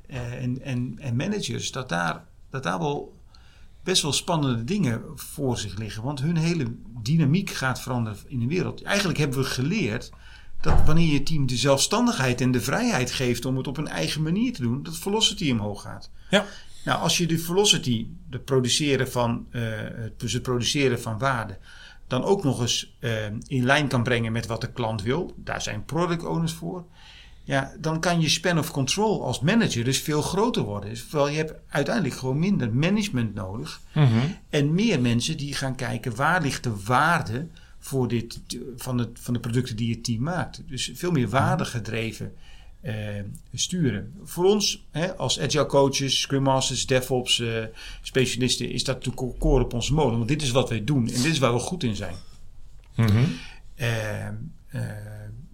en, 0.07 0.61
en, 0.61 0.95
en 0.99 1.15
managers, 1.15 1.71
dat 1.71 1.89
daar, 1.89 2.25
dat 2.49 2.63
daar 2.63 2.79
wel 2.79 3.17
best 3.83 4.01
wel 4.01 4.13
spannende 4.13 4.63
dingen 4.63 5.01
voor 5.15 5.57
zich 5.57 5.77
liggen. 5.77 6.03
Want 6.03 6.21
hun 6.21 6.37
hele 6.37 6.75
dynamiek 7.01 7.49
gaat 7.49 7.81
veranderen 7.81 8.19
in 8.27 8.39
de 8.39 8.47
wereld. 8.47 8.83
Eigenlijk 8.83 9.19
hebben 9.19 9.39
we 9.39 9.45
geleerd 9.45 10.11
dat 10.61 10.85
wanneer 10.85 11.13
je 11.13 11.23
team 11.23 11.47
de 11.47 11.57
zelfstandigheid 11.57 12.41
en 12.41 12.51
de 12.51 12.61
vrijheid 12.61 13.11
geeft 13.11 13.45
om 13.45 13.57
het 13.57 13.67
op 13.67 13.77
een 13.77 13.87
eigen 13.87 14.21
manier 14.21 14.53
te 14.53 14.61
doen, 14.61 14.83
dat 14.83 14.97
velocity 14.97 15.51
omhoog 15.51 15.81
gaat. 15.81 16.11
Ja. 16.29 16.45
Nou, 16.85 17.01
als 17.01 17.17
je 17.17 17.27
de 17.27 17.39
velocity, 17.39 18.07
het 18.29 18.45
produceren 18.45 19.11
van, 19.11 19.47
eh, 19.49 19.61
het, 19.77 20.19
dus 20.19 20.33
het 20.33 20.41
produceren 20.41 21.01
van 21.01 21.17
waarde, 21.17 21.57
dan 22.07 22.23
ook 22.23 22.43
nog 22.43 22.61
eens 22.61 22.95
eh, 22.99 23.25
in 23.25 23.65
lijn 23.65 23.87
kan 23.87 24.03
brengen 24.03 24.31
met 24.31 24.45
wat 24.45 24.61
de 24.61 24.71
klant 24.71 25.01
wil, 25.01 25.33
daar 25.35 25.61
zijn 25.61 25.85
product 25.85 26.25
owners 26.25 26.53
voor. 26.53 26.85
Ja, 27.49 27.73
dan 27.79 27.99
kan 27.99 28.21
je 28.21 28.29
span 28.29 28.59
of 28.59 28.71
control 28.71 29.23
als 29.23 29.39
manager 29.39 29.83
dus 29.83 29.99
veel 29.99 30.21
groter 30.21 30.63
worden. 30.63 30.89
Dus, 30.89 31.07
Terwijl 31.07 31.29
je 31.29 31.37
hebt 31.37 31.53
uiteindelijk 31.69 32.15
gewoon 32.15 32.39
minder 32.39 32.73
management 32.73 33.33
nodig. 33.33 33.81
Mhm. 33.93 34.17
En 34.49 34.73
meer 34.73 35.01
mensen 35.01 35.37
die 35.37 35.53
gaan 35.53 35.75
kijken 35.75 36.15
waar 36.15 36.41
ligt 36.41 36.63
de 36.63 36.83
waarde 36.85 37.47
voor 37.79 38.07
dit, 38.07 38.39
van, 38.75 38.97
het, 38.97 39.09
van 39.13 39.33
de 39.33 39.39
producten 39.39 39.75
die 39.75 39.93
het 39.93 40.03
team 40.03 40.21
maakt. 40.21 40.61
Dus 40.67 40.91
veel 40.93 41.11
meer 41.11 41.29
waardegedreven 41.29 42.33
eh, 42.81 42.95
sturen. 43.53 44.13
Voor 44.23 44.45
ons 44.45 44.85
hè, 44.91 45.15
als 45.15 45.39
agile 45.39 45.65
coaches, 45.65 46.21
scrum 46.21 46.43
masters, 46.43 46.85
DevOps 46.85 47.39
eh, 47.39 47.63
specialisten 48.01 48.71
is 48.71 48.83
dat 48.83 49.05
natuurlijk 49.05 49.39
core 49.39 49.63
op 49.63 49.73
onze 49.73 49.93
molen. 49.93 50.17
Want 50.17 50.27
dit 50.27 50.41
is 50.41 50.51
wat 50.51 50.69
wij 50.69 50.83
doen 50.83 51.07
en 51.07 51.21
dit 51.21 51.31
is 51.31 51.39
waar 51.39 51.53
we 51.53 51.59
goed 51.59 51.83
in 51.83 51.95
zijn. 51.95 52.15
Mhm. 52.95 53.23
Eh, 53.75 54.27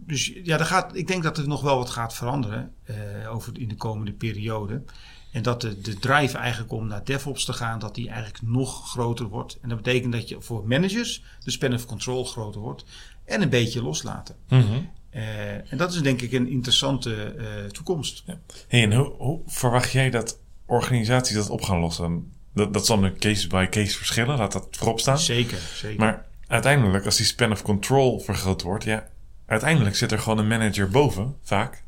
dus 0.05 0.33
ja, 0.43 0.59
er 0.59 0.65
gaat, 0.65 0.95
ik 0.95 1.07
denk 1.07 1.23
dat 1.23 1.37
er 1.37 1.47
nog 1.47 1.61
wel 1.61 1.77
wat 1.77 1.89
gaat 1.89 2.13
veranderen 2.13 2.73
eh, 2.83 2.95
over 3.33 3.59
in 3.59 3.67
de 3.67 3.75
komende 3.75 4.11
periode. 4.11 4.83
En 5.31 5.41
dat 5.41 5.61
de, 5.61 5.81
de 5.81 5.99
drive 5.99 6.37
eigenlijk 6.37 6.71
om 6.71 6.87
naar 6.87 7.03
DevOps 7.03 7.45
te 7.45 7.53
gaan, 7.53 7.79
dat 7.79 7.95
die 7.95 8.09
eigenlijk 8.09 8.41
nog 8.41 8.89
groter 8.89 9.27
wordt. 9.27 9.57
En 9.61 9.69
dat 9.69 9.77
betekent 9.77 10.13
dat 10.13 10.29
je 10.29 10.41
voor 10.41 10.67
managers 10.67 11.23
de 11.43 11.51
span 11.51 11.73
of 11.73 11.85
control 11.85 12.25
groter 12.25 12.61
wordt. 12.61 12.85
En 13.25 13.41
een 13.41 13.49
beetje 13.49 13.83
loslaten. 13.83 14.35
Mhm. 14.49 14.63
Eh, 15.09 15.71
en 15.71 15.77
dat 15.77 15.93
is 15.93 16.01
denk 16.01 16.21
ik 16.21 16.31
een 16.31 16.49
interessante 16.49 17.23
eh, 17.23 17.69
toekomst. 17.71 18.23
Hey, 18.67 18.83
en 18.83 18.93
hoe, 18.93 19.13
hoe 19.17 19.41
verwacht 19.45 19.91
jij 19.91 20.09
dat 20.09 20.39
organisaties 20.65 21.35
dat 21.35 21.49
op 21.49 21.61
gaan 21.61 21.79
lossen? 21.79 22.31
Dat, 22.53 22.73
dat 22.73 22.85
zal 22.85 23.03
een 23.03 23.17
case 23.17 23.47
by 23.47 23.67
case 23.69 23.97
verschillen, 23.97 24.37
laat 24.37 24.51
dat 24.51 24.67
voorop 24.71 24.99
staan. 24.99 25.19
Zeker, 25.19 25.59
zeker. 25.73 25.99
Maar 25.99 26.25
uiteindelijk, 26.47 27.05
als 27.05 27.17
die 27.17 27.25
span 27.25 27.51
of 27.51 27.61
control 27.61 28.19
vergroot 28.19 28.61
wordt, 28.61 28.83
ja, 28.83 29.07
uiteindelijk 29.45 29.95
zit 29.95 30.11
er 30.11 30.19
gewoon 30.19 30.37
een 30.37 30.47
manager 30.47 30.89
boven, 30.89 31.35
vaak, 31.43 31.83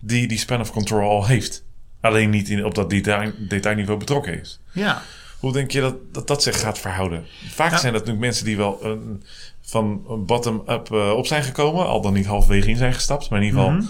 die 0.00 0.26
die 0.28 0.38
span 0.38 0.60
of 0.60 0.70
control 0.70 1.08
al 1.10 1.26
heeft. 1.26 1.64
Alleen 2.00 2.30
niet 2.30 2.48
in, 2.48 2.64
op 2.64 2.74
dat 2.74 2.90
detail, 2.90 3.32
detailniveau 3.48 3.98
betrokken 3.98 4.40
is. 4.40 4.60
ja, 4.72 5.02
Hoe 5.40 5.52
denk 5.52 5.70
je 5.70 5.80
dat 5.80 5.94
dat, 6.12 6.26
dat 6.26 6.42
zich 6.42 6.60
gaat 6.60 6.78
verhouden? 6.78 7.24
Vaak 7.48 7.70
Ja. 7.70 7.78
zijn 7.78 7.92
dat 7.92 8.00
natuurlijk 8.00 8.26
mensen 8.26 8.44
die 8.44 8.56
wel 8.56 8.80
eh, 8.82 8.90
van 9.60 10.02
bottom-up 10.26 10.90
eh, 10.92 11.10
op 11.10 11.26
zijn 11.26 11.42
gekomen, 11.42 11.86
al 11.86 12.00
dan 12.00 12.12
niet 12.12 12.26
halverwege 12.26 12.68
in 12.68 12.76
zijn 12.76 12.94
gestapt, 12.94 13.30
maar 13.30 13.38
in 13.40 13.44
ieder 13.46 13.60
geval 13.60 13.76
Mhm. 13.76 13.86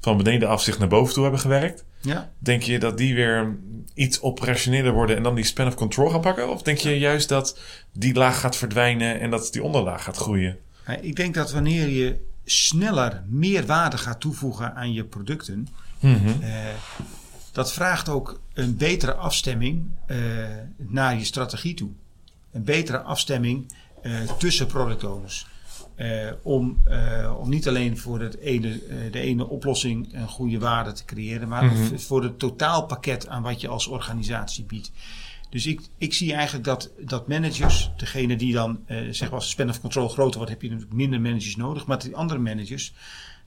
van 0.00 0.16
beneden 0.16 0.48
af 0.48 0.62
zich 0.62 0.78
naar 0.78 0.88
boven 0.88 1.12
toe 1.14 1.22
hebben 1.22 1.40
gewerkt. 1.40 1.84
ja. 2.00 2.32
Denk 2.38 2.62
je 2.62 2.78
dat 2.78 2.98
die 2.98 3.14
weer 3.14 3.56
iets 3.94 4.20
operationeler 4.22 4.92
worden 4.92 5.16
en 5.16 5.22
dan 5.22 5.34
die 5.34 5.44
span 5.44 5.66
of 5.66 5.74
control 5.74 6.10
gaan 6.10 6.20
pakken? 6.20 6.48
Of 6.50 6.62
denk 6.62 6.78
je 6.78 6.98
juist 6.98 7.28
dat 7.28 7.58
die 7.92 8.14
laag 8.14 8.40
gaat 8.40 8.56
verdwijnen 8.56 9.20
en 9.20 9.30
dat 9.30 9.48
die 9.52 9.62
onderlaag 9.62 10.02
gaat 10.04 10.16
groeien? 10.16 10.58
Ik 11.00 11.16
denk 11.16 11.34
dat 11.34 11.52
wanneer 11.52 11.88
je 11.88 12.26
sneller 12.44 13.22
meer 13.26 13.66
waarde 13.66 13.98
gaat 13.98 14.20
toevoegen 14.20 14.74
aan 14.74 14.92
je 14.92 15.04
producten, 15.04 15.68
Mhm. 16.00 16.28
eh, 16.42 16.52
dat 17.52 17.72
vraagt 17.72 18.08
ook 18.08 18.40
een 18.54 18.76
betere 18.76 19.14
afstemming 19.14 19.86
eh, 20.06 20.16
naar 20.76 21.18
je 21.18 21.24
strategie 21.24 21.74
toe. 21.74 21.90
Een 22.52 22.64
betere 22.64 22.98
afstemming 23.00 23.72
eh, 24.02 24.20
tussen 24.38 24.66
product 24.66 25.04
owners. 25.04 25.46
om, 26.42 26.82
om 27.38 27.48
niet 27.48 27.68
alleen 27.68 27.98
voor 27.98 28.20
het 28.20 28.36
ene, 28.38 28.80
de 29.10 29.20
ene 29.20 29.48
oplossing 29.48 30.14
een 30.14 30.28
goede 30.28 30.58
waarde 30.58 30.92
te 30.92 31.04
creëren, 31.04 31.48
maar 31.48 31.64
Mhm. 31.64 31.96
voor 31.98 32.22
het 32.22 32.38
totaalpakket 32.38 33.28
aan 33.28 33.42
wat 33.42 33.60
je 33.60 33.68
als 33.68 33.86
organisatie 33.86 34.64
biedt. 34.64 34.90
Dus 35.50 35.66
ik, 35.66 35.80
ik 35.98 36.14
zie 36.14 36.32
eigenlijk 36.32 36.64
dat, 36.64 36.90
dat 36.98 37.28
managers, 37.28 37.90
degene 37.96 38.36
die 38.36 38.52
dan, 38.52 38.80
eh, 38.86 38.96
zeg 39.10 39.20
maar 39.20 39.38
als 39.38 39.44
de 39.44 39.50
span 39.50 39.68
of 39.68 39.80
control 39.80 40.08
groter 40.08 40.36
wordt, 40.36 40.50
heb 40.50 40.62
je 40.62 40.68
natuurlijk 40.68 40.96
minder 40.96 41.20
managers 41.20 41.56
nodig. 41.56 41.86
Maar 41.86 41.98
die 41.98 42.16
andere 42.16 42.40
managers, 42.40 42.94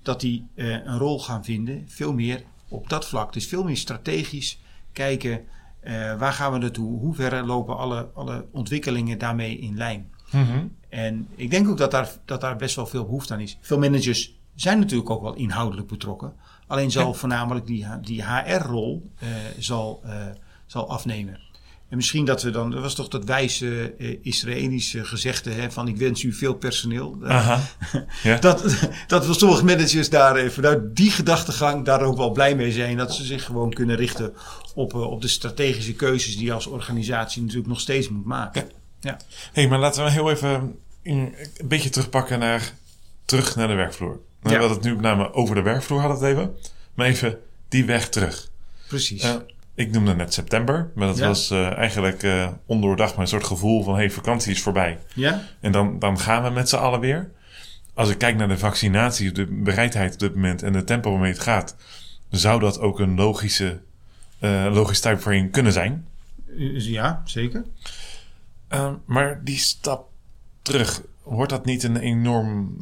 dat 0.01 0.19
die 0.19 0.47
eh, 0.55 0.69
een 0.69 0.97
rol 0.97 1.19
gaan 1.19 1.43
vinden, 1.43 1.83
veel 1.87 2.13
meer 2.13 2.43
op 2.67 2.89
dat 2.89 3.07
vlak. 3.07 3.33
Dus 3.33 3.47
veel 3.47 3.63
meer 3.63 3.77
strategisch 3.77 4.59
kijken, 4.91 5.45
eh, 5.79 6.17
waar 6.17 6.33
gaan 6.33 6.51
we 6.51 6.57
naartoe? 6.57 6.99
Hoe 6.99 7.15
ver 7.15 7.45
lopen 7.45 7.77
alle, 7.77 8.09
alle 8.13 8.45
ontwikkelingen 8.51 9.17
daarmee 9.17 9.57
in 9.57 9.77
lijn? 9.77 10.09
Mhm. 10.31 10.65
En 10.89 11.27
ik 11.35 11.49
denk 11.49 11.67
ook 11.69 11.77
dat 11.77 11.91
daar, 11.91 12.11
dat 12.25 12.41
daar 12.41 12.55
best 12.55 12.75
wel 12.75 12.87
veel 12.87 13.05
behoefte 13.05 13.33
aan 13.33 13.39
is. 13.39 13.57
Veel 13.61 13.79
managers 13.79 14.35
zijn 14.55 14.79
natuurlijk 14.79 15.09
ook 15.09 15.21
wel 15.21 15.33
inhoudelijk 15.33 15.87
betrokken. 15.87 16.33
Alleen 16.67 16.91
zal 16.91 17.13
voornamelijk 17.13 17.65
die, 17.65 17.85
die 18.01 18.23
HR-rol 18.23 19.11
eh, 19.19 19.27
zal, 19.59 20.03
zal 20.65 20.89
afnemen. 20.89 21.39
En 21.91 21.97
misschien 21.97 22.25
dat 22.25 22.43
we 22.43 22.49
dan, 22.49 22.71
dat 22.71 22.81
was 22.81 22.95
toch 22.95 23.07
dat 23.07 23.23
wijze 23.23 23.93
eh, 23.97 24.17
Israëlische 24.21 25.05
gezegde 25.05 25.51
hè, 25.51 25.71
van 25.71 25.87
ik 25.87 25.97
wens 25.97 26.23
u 26.23 26.33
veel 26.33 26.53
personeel. 26.53 27.17
Aha. 27.23 27.59
Ja. 28.23 28.37
dat, 28.37 28.75
dat 29.07 29.25
we 29.27 29.33
sommige 29.33 29.65
managers 29.65 30.09
daar 30.09 30.35
eh, 30.35 30.49
vanuit 30.49 30.95
die 30.95 31.11
gedachtegang 31.11 31.85
daar 31.85 32.01
ook 32.01 32.17
wel 32.17 32.31
blij 32.31 32.55
mee 32.55 32.71
zijn. 32.71 32.97
Dat 32.97 33.13
ze 33.15 33.23
zich 33.25 33.43
gewoon 33.45 33.73
kunnen 33.73 33.95
richten 33.95 34.33
op, 34.75 34.93
eh, 34.93 35.01
op 35.11 35.21
de 35.21 35.27
strategische 35.27 35.93
keuzes 35.93 36.35
die 36.37 36.45
je 36.45 36.53
als 36.53 36.65
organisatie 36.67 37.41
natuurlijk 37.41 37.67
nog 37.69 37.79
steeds 37.79 38.09
moet 38.09 38.25
maken. 38.25 38.69
Ja. 38.99 39.17
hey, 39.53 39.67
maar 39.67 39.79
laten 39.79 40.03
we 40.03 40.11
heel 40.11 40.31
even 40.31 40.49
een, 41.03 41.35
een 41.57 41.67
beetje 41.67 41.89
terugpakken 41.89 42.39
naar, 42.39 42.73
terug 43.25 43.55
naar 43.55 43.67
de 43.67 43.73
werkvloer. 43.73 44.19
We 44.41 44.49
Ja. 44.49 44.57
hadden 44.57 44.77
het 44.77 44.85
nu 44.85 44.91
met 44.93 45.01
name 45.01 45.33
over 45.33 45.55
de 45.55 45.61
werkvloer, 45.61 45.99
hadden 45.99 46.17
het 46.17 46.37
even. 46.37 46.55
Maar 46.93 47.05
even 47.07 47.39
die 47.69 47.85
weg 47.85 48.09
terug. 48.09 48.49
Precies. 48.87 49.23
Ik 49.81 49.91
noemde 49.91 50.15
net 50.15 50.33
september, 50.33 50.91
maar 50.95 51.07
dat 51.07 51.17
Ja. 51.17 51.27
was 51.27 51.49
eh, 51.51 51.77
eigenlijk 51.77 52.23
eh 52.23 52.47
ondoordacht, 52.65 53.11
maar 53.11 53.21
een 53.21 53.27
soort 53.27 53.43
gevoel 53.43 53.83
van: 53.83 53.95
hey, 53.95 54.09
vakantie 54.09 54.51
is 54.51 54.61
voorbij. 54.61 54.99
ja? 55.13 55.41
En 55.59 55.71
dan, 55.71 55.99
dan 55.99 56.19
gaan 56.19 56.43
we 56.43 56.49
met 56.49 56.69
z'n 56.69 56.75
allen 56.75 56.99
weer. 56.99 57.31
Als 57.93 58.09
ik 58.09 58.17
kijk 58.17 58.35
naar 58.37 58.47
de 58.47 58.57
vaccinatie, 58.57 59.31
de 59.31 59.45
bereidheid 59.45 60.13
op 60.13 60.19
dit 60.19 60.35
moment 60.35 60.63
en 60.63 60.73
de 60.73 60.83
tempo 60.83 61.11
waarmee 61.11 61.31
het 61.31 61.39
gaat, 61.41 61.75
zou 62.29 62.59
dat 62.59 62.79
ook 62.79 62.99
een 62.99 63.15
logische, 63.15 63.79
eh 64.39 64.67
logisch 64.71 64.99
timeframe 64.99 65.49
kunnen 65.49 65.73
zijn. 65.73 66.05
Ja, 66.77 67.21
zeker. 67.25 67.63
Eh, 68.67 68.91
maar 69.05 69.41
die 69.43 69.57
stap 69.57 70.09
terug, 70.61 71.01
wordt 71.23 71.51
dat 71.51 71.65
niet 71.65 71.83
een 71.83 71.97
enorm 71.97 72.75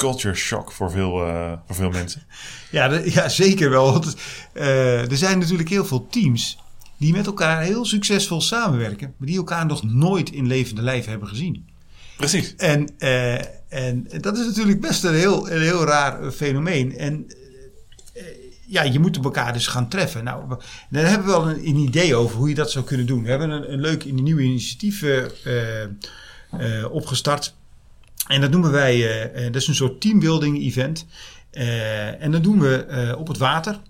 culture 0.00 0.34
shock 0.34 0.72
voor 0.72 0.90
veel, 0.90 1.26
eh, 1.26 1.52
voor 1.66 1.76
veel 1.76 1.90
mensen? 1.90 2.22
Ja, 2.70 2.88
de- 2.88 3.10
ja 3.12 3.28
zeker 3.28 3.70
wel. 3.70 3.92
Want, 3.92 4.16
eh, 4.52 5.10
er 5.10 5.16
zijn 5.16 5.38
natuurlijk 5.38 5.68
heel 5.68 5.84
veel 5.84 6.06
teams 6.10 6.58
die 6.96 7.12
met 7.12 7.26
elkaar 7.26 7.62
heel 7.62 7.84
succesvol 7.84 8.40
samenwerken, 8.40 9.14
maar 9.16 9.26
die 9.26 9.36
elkaar 9.36 9.66
nog 9.66 9.82
nooit 9.82 10.30
in 10.30 10.46
levende 10.46 10.82
lijf 10.82 11.04
hebben 11.06 11.28
gezien. 11.28 11.68
Precies. 12.16 12.54
En, 12.56 12.88
eh, 12.98 13.34
en 13.68 14.06
dat 14.20 14.38
is 14.38 14.46
natuurlijk 14.46 14.80
best 14.80 15.04
een 15.04 15.14
heel, 15.14 15.50
een 15.50 15.60
heel 15.62 15.84
raar 15.84 16.30
fenomeen. 16.32 16.96
En 16.98 17.26
ja, 18.66 18.82
je 18.82 18.98
moet 18.98 19.16
elkaar 19.24 19.52
dus 19.52 19.66
gaan 19.66 19.88
treffen. 19.88 20.24
Nou, 20.24 20.56
daar 20.90 21.06
hebben 21.08 21.26
we 21.26 21.32
wel 21.32 21.48
een, 21.48 21.66
een 21.68 21.76
idee 21.76 22.14
over 22.14 22.36
hoe 22.36 22.48
je 22.48 22.54
dat 22.54 22.70
zou 22.70 22.84
kunnen 22.84 23.06
doen. 23.06 23.22
We 23.22 23.28
hebben 23.30 23.50
een, 23.50 23.72
een 23.72 23.80
leuk 23.80 24.04
een 24.04 24.22
nieuw 24.22 24.38
initiatief 24.38 25.04
opgestart. 26.90 27.54
En 28.30 28.40
dat 28.40 28.50
noemen 28.50 28.70
wij, 28.70 28.94
eh, 28.94 29.46
eh, 29.46 29.52
dat 29.52 29.62
is 29.62 29.68
een 29.68 29.74
soort 29.74 30.00
teambuilding 30.00 30.58
event. 30.58 31.06
Eh, 31.50 32.22
en 32.22 32.30
dat 32.30 32.42
doen 32.42 32.60
we 32.60 33.14
op 33.18 33.28
het 33.28 33.38
water. 33.38 33.80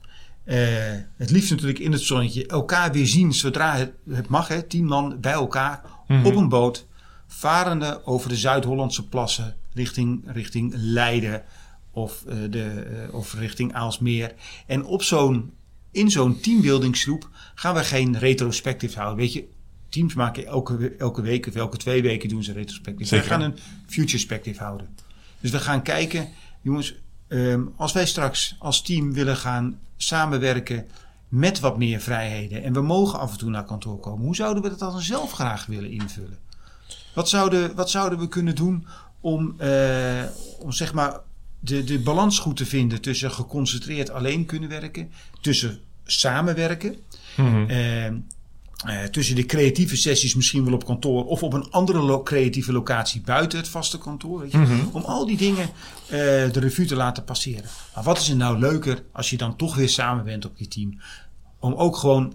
Het 1.17 1.31
liefst 1.31 1.51
natuurlijk 1.51 1.79
in 1.79 1.93
het 1.93 2.01
zonnetje. 2.01 2.47
Elkaar 2.47 2.93
weer 2.93 3.07
zien 3.07 3.33
zodra 3.33 3.77
het, 3.77 3.93
het 4.11 4.29
mag. 4.29 4.49
Hè. 4.49 4.63
Tien 4.63 4.85
man 4.85 5.21
bij 5.21 5.33
elkaar 5.33 5.83
Mhm. 6.09 6.27
op 6.27 6.37
een 6.37 6.49
boot. 6.49 6.87
Varende 7.27 8.01
over 8.05 8.29
de 8.29 8.37
Zuid-Hollandse 8.37 9.09
plassen 9.09 9.57
richting, 9.75 10.23
richting 10.27 10.73
Leiden 10.77 11.43
of, 11.91 12.25
de, 12.51 13.09
of 13.13 13.35
richting 13.35 13.75
Aalsmeer. 13.75 14.35
En 14.67 14.85
op 14.85 15.03
zo'n, 15.03 15.53
in 15.93 16.11
zo'n 16.11 16.41
teambuildingsgroep 16.41 17.29
gaan 17.55 17.75
we 17.75 17.85
geen 17.85 18.19
retrospectief 18.19 18.95
houden. 18.95 19.17
Weet 19.19 19.33
je, 19.33 19.45
teams 19.91 20.15
maken 20.15 20.47
elke, 20.47 20.95
elke 20.99 21.23
week 21.23 21.47
of 21.47 21.55
elke 21.55 21.77
twee 21.77 22.03
weken 22.03 22.29
doen 22.29 22.43
ze 22.45 22.53
retrospectief. 22.53 23.09
Zeker. 23.09 23.25
We 23.25 23.31
gaan 23.31 23.41
een 23.43 23.59
futurespectief 23.87 24.59
houden. 24.59 24.89
Dus 25.41 25.51
we 25.51 25.59
gaan 25.59 25.83
kijken, 25.83 26.29
jongens, 26.63 26.95
ehm, 27.29 27.63
als 27.77 27.93
wij 27.93 28.07
straks 28.07 28.57
als 28.59 28.83
team 28.83 29.13
willen 29.13 29.37
gaan 29.37 29.79
samenwerken 29.97 30.87
met 31.29 31.61
wat 31.61 31.79
meer 31.79 32.01
vrijheden 32.01 32.63
en 32.63 32.73
we 32.73 32.81
mogen 32.81 33.19
af 33.19 33.33
en 33.33 33.39
toe 33.39 33.51
naar 33.51 33.65
kantoor 33.65 33.99
komen, 34.01 34.25
hoe 34.25 34.35
zouden 34.35 34.63
we 34.63 34.69
dat 34.69 34.79
dan 34.79 35.01
zelf 35.01 35.33
graag 35.33 35.67
willen 35.67 35.91
invullen? 35.91 36.39
Wat 37.15 37.29
zouden, 37.29 37.75
wat 37.75 37.91
zouden 37.91 38.19
we 38.19 38.29
kunnen 38.29 38.55
doen 38.55 38.87
om, 39.21 39.55
eh, 39.59 40.23
om 40.59 40.73
zeg 40.73 40.93
maar 40.93 41.21
de, 41.61 41.85
de 41.85 41.99
balans 41.99 42.39
goed 42.39 42.57
te 42.57 42.67
vinden 42.67 43.01
tussen 43.01 43.31
geconcentreerd 43.31 44.11
alleen 44.11 44.45
kunnen 44.45 44.69
werken, 44.69 45.11
tussen 45.41 45.81
samenwerken, 46.05 46.97
Mhm. 47.37 47.65
eh, 47.71 48.13
eh, 48.87 49.03
tussen 49.03 49.35
de 49.37 49.47
creatieve 49.47 49.97
sessies 49.97 50.35
misschien 50.35 50.65
wel 50.65 50.73
op 50.75 50.85
kantoor 50.85 51.25
of 51.27 51.43
op 51.43 51.53
een 51.53 51.71
andere 51.71 51.99
lo- 51.99 52.23
creatieve 52.23 52.73
locatie 52.73 53.21
buiten 53.21 53.59
het 53.59 53.69
vaste 53.69 53.99
kantoor. 53.99 54.41
Weet 54.41 54.53
je? 54.53 54.59
Mhm. 54.59 54.75
Om 54.93 55.03
al 55.03 55.27
die 55.27 55.37
dingen 55.37 55.69
eh, 56.07 56.19
de 56.53 56.61
revue 56.61 56.87
te 56.87 56.97
laten 56.97 57.25
passeren. 57.25 57.65
Maar 57.95 58.05
wat 58.05 58.19
is 58.19 58.29
er 58.29 58.37
nou 58.37 58.59
leuker 58.59 59.03
als 59.13 59.31
je 59.31 59.37
dan 59.37 59.57
toch 59.57 59.75
weer 59.77 59.89
samen 59.89 60.25
bent 60.25 60.45
op 60.47 60.53
je 60.57 60.69
team? 60.69 61.01
Om 61.59 61.75
ook 61.75 61.97
gewoon, 61.97 62.35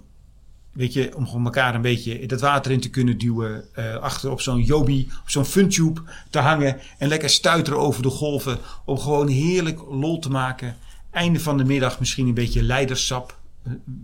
weet 0.72 0.94
je, 0.94 1.16
om 1.16 1.28
gewoon 1.28 1.46
elkaar 1.46 1.76
een 1.76 1.82
beetje 1.82 2.26
dat 2.28 2.42
water 2.42 2.72
in 2.72 2.80
te 2.80 2.90
kunnen 2.90 3.18
duwen. 3.18 3.64
eh, 3.74 3.96
achter 3.96 4.32
op 4.32 4.42
zo'n 4.42 4.62
Joby, 4.64 5.08
op 5.22 5.30
zo'n 5.30 5.46
funtube 5.46 6.02
te 6.30 6.40
hangen. 6.40 6.80
En 6.98 7.08
lekker 7.08 7.30
stuiteren 7.30 7.80
over 7.80 8.02
de 8.02 8.10
golven. 8.10 8.58
Om 8.86 8.98
gewoon 9.00 9.28
heerlijk 9.28 9.80
lol 9.90 10.20
te 10.20 10.30
maken. 10.30 10.78
Einde 11.12 11.40
van 11.40 11.58
de 11.58 11.64
middag 11.66 12.00
misschien 12.00 12.28
een 12.28 12.34
beetje 12.34 12.64
leidersap. 12.64 13.40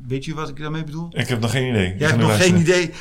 Weet 0.08 0.26
je 0.26 0.34
wat 0.34 0.50
ik 0.50 0.58
daarmee 0.58 0.84
bedoel? 0.84 1.08
Ik 1.12 1.28
heb 1.28 1.40
nog 1.40 1.52
geen 1.52 1.70
idee. 1.70 1.88
Ik 1.88 2.00
Jij 2.00 2.08
hebt 2.08 2.22
nog 2.22 2.44
geen 2.44 2.60
idee. 2.60 2.92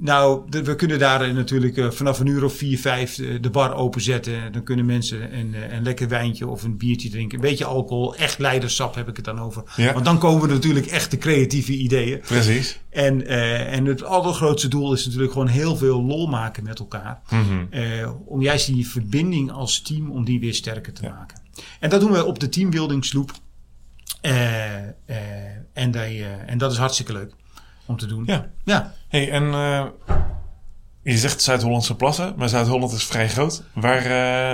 Nou, 0.00 0.42
we 0.50 0.74
kunnen 0.74 0.98
daar 0.98 1.22
eh, 1.22 1.34
natuurlijk 1.34 1.76
eh, 1.76 1.90
vanaf 1.90 2.20
een 2.20 2.26
uur 2.26 2.44
of 2.44 2.56
vier, 2.56 2.78
vijf 2.78 3.18
eh, 3.18 3.26
de 3.40 3.50
bar 3.50 3.74
openzetten. 3.74 4.52
Dan 4.52 4.62
kunnen 4.62 4.86
mensen 4.86 5.38
een, 5.38 5.54
een 5.70 5.82
lekker 5.82 6.08
wijntje 6.08 6.46
of 6.46 6.62
een 6.62 6.76
biertje 6.76 7.10
drinken. 7.10 7.38
Een 7.38 7.44
beetje 7.44 7.64
alcohol, 7.64 8.16
echt 8.16 8.38
leidersap 8.38 8.94
heb 8.94 9.08
ik 9.08 9.16
het 9.16 9.24
dan 9.24 9.40
over. 9.40 9.62
Ja. 9.76 9.92
Want 9.92 10.04
dan 10.04 10.18
komen 10.18 10.48
er 10.48 10.54
natuurlijk 10.54 10.86
echt 10.86 11.10
de 11.10 11.18
creatieve 11.18 11.72
ideeën. 11.72 12.20
Precies. 12.20 12.80
En, 12.90 13.26
en 13.66 13.84
het 13.84 14.04
allergrootste 14.04 14.68
doel 14.68 14.92
is 14.92 15.04
natuurlijk 15.04 15.32
gewoon 15.32 15.48
heel 15.48 15.76
veel 15.76 16.02
lol 16.02 16.26
maken 16.26 16.64
met 16.64 16.78
elkaar. 16.78 17.20
Mhm. 17.30 18.12
Om 18.24 18.42
juist 18.42 18.66
die 18.66 18.88
verbinding 18.88 19.52
als 19.52 19.82
team, 19.82 20.10
om 20.10 20.24
die 20.24 20.40
weer 20.40 20.54
sterker 20.54 20.92
te 20.92 21.02
Ja. 21.02 21.10
maken. 21.10 21.40
En 21.80 21.90
dat 21.90 22.00
doen 22.00 22.12
we 22.12 22.24
op 22.24 22.38
de 22.38 22.48
teambuildingsloop. 22.48 23.32
En, 24.20 25.90
die, 25.90 26.24
eh, 26.24 26.50
en 26.50 26.58
dat 26.58 26.72
is 26.72 26.78
hartstikke 26.78 27.12
leuk 27.12 27.32
om 27.86 27.96
te 27.96 28.06
doen. 28.06 28.22
Ja. 28.26 28.50
ja. 28.64 28.94
Hey, 29.08 29.30
en 29.30 29.42
eh, 29.42 29.84
je 31.02 31.18
zegt 31.18 31.42
Zuid-Hollandse 31.42 31.96
plassen, 31.96 32.34
maar 32.36 32.48
Zuid-Holland 32.48 32.92
is 32.92 33.04
vrij 33.04 33.28
groot. 33.28 33.62
Waar 33.74 34.04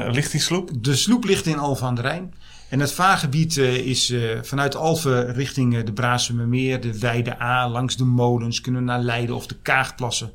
eh, 0.06 0.12
ligt 0.12 0.30
die 0.32 0.40
sloep? 0.40 0.70
De 0.80 0.96
sloep 0.96 1.24
ligt 1.24 1.46
in 1.46 1.58
Alphen 1.58 1.86
aan 1.86 1.94
de 1.94 2.00
Rijn. 2.00 2.34
En 2.68 2.80
het 2.80 2.92
vaargebied 2.92 3.56
eh, 3.56 3.74
is 3.74 4.10
eh, 4.10 4.42
vanuit 4.42 4.76
Alphen 4.76 5.32
richting 5.32 5.76
eh, 5.76 5.84
de 5.84 5.92
Braasemermeer, 5.92 6.80
de 6.80 6.98
Weide 6.98 7.40
A, 7.42 7.68
langs 7.68 7.96
de 7.96 8.04
molens, 8.04 8.60
kunnen 8.60 8.80
we 8.80 8.86
naar 8.86 9.00
Leiden 9.00 9.34
of 9.34 9.46
de 9.46 9.56
Kaagplassen. 9.62 10.32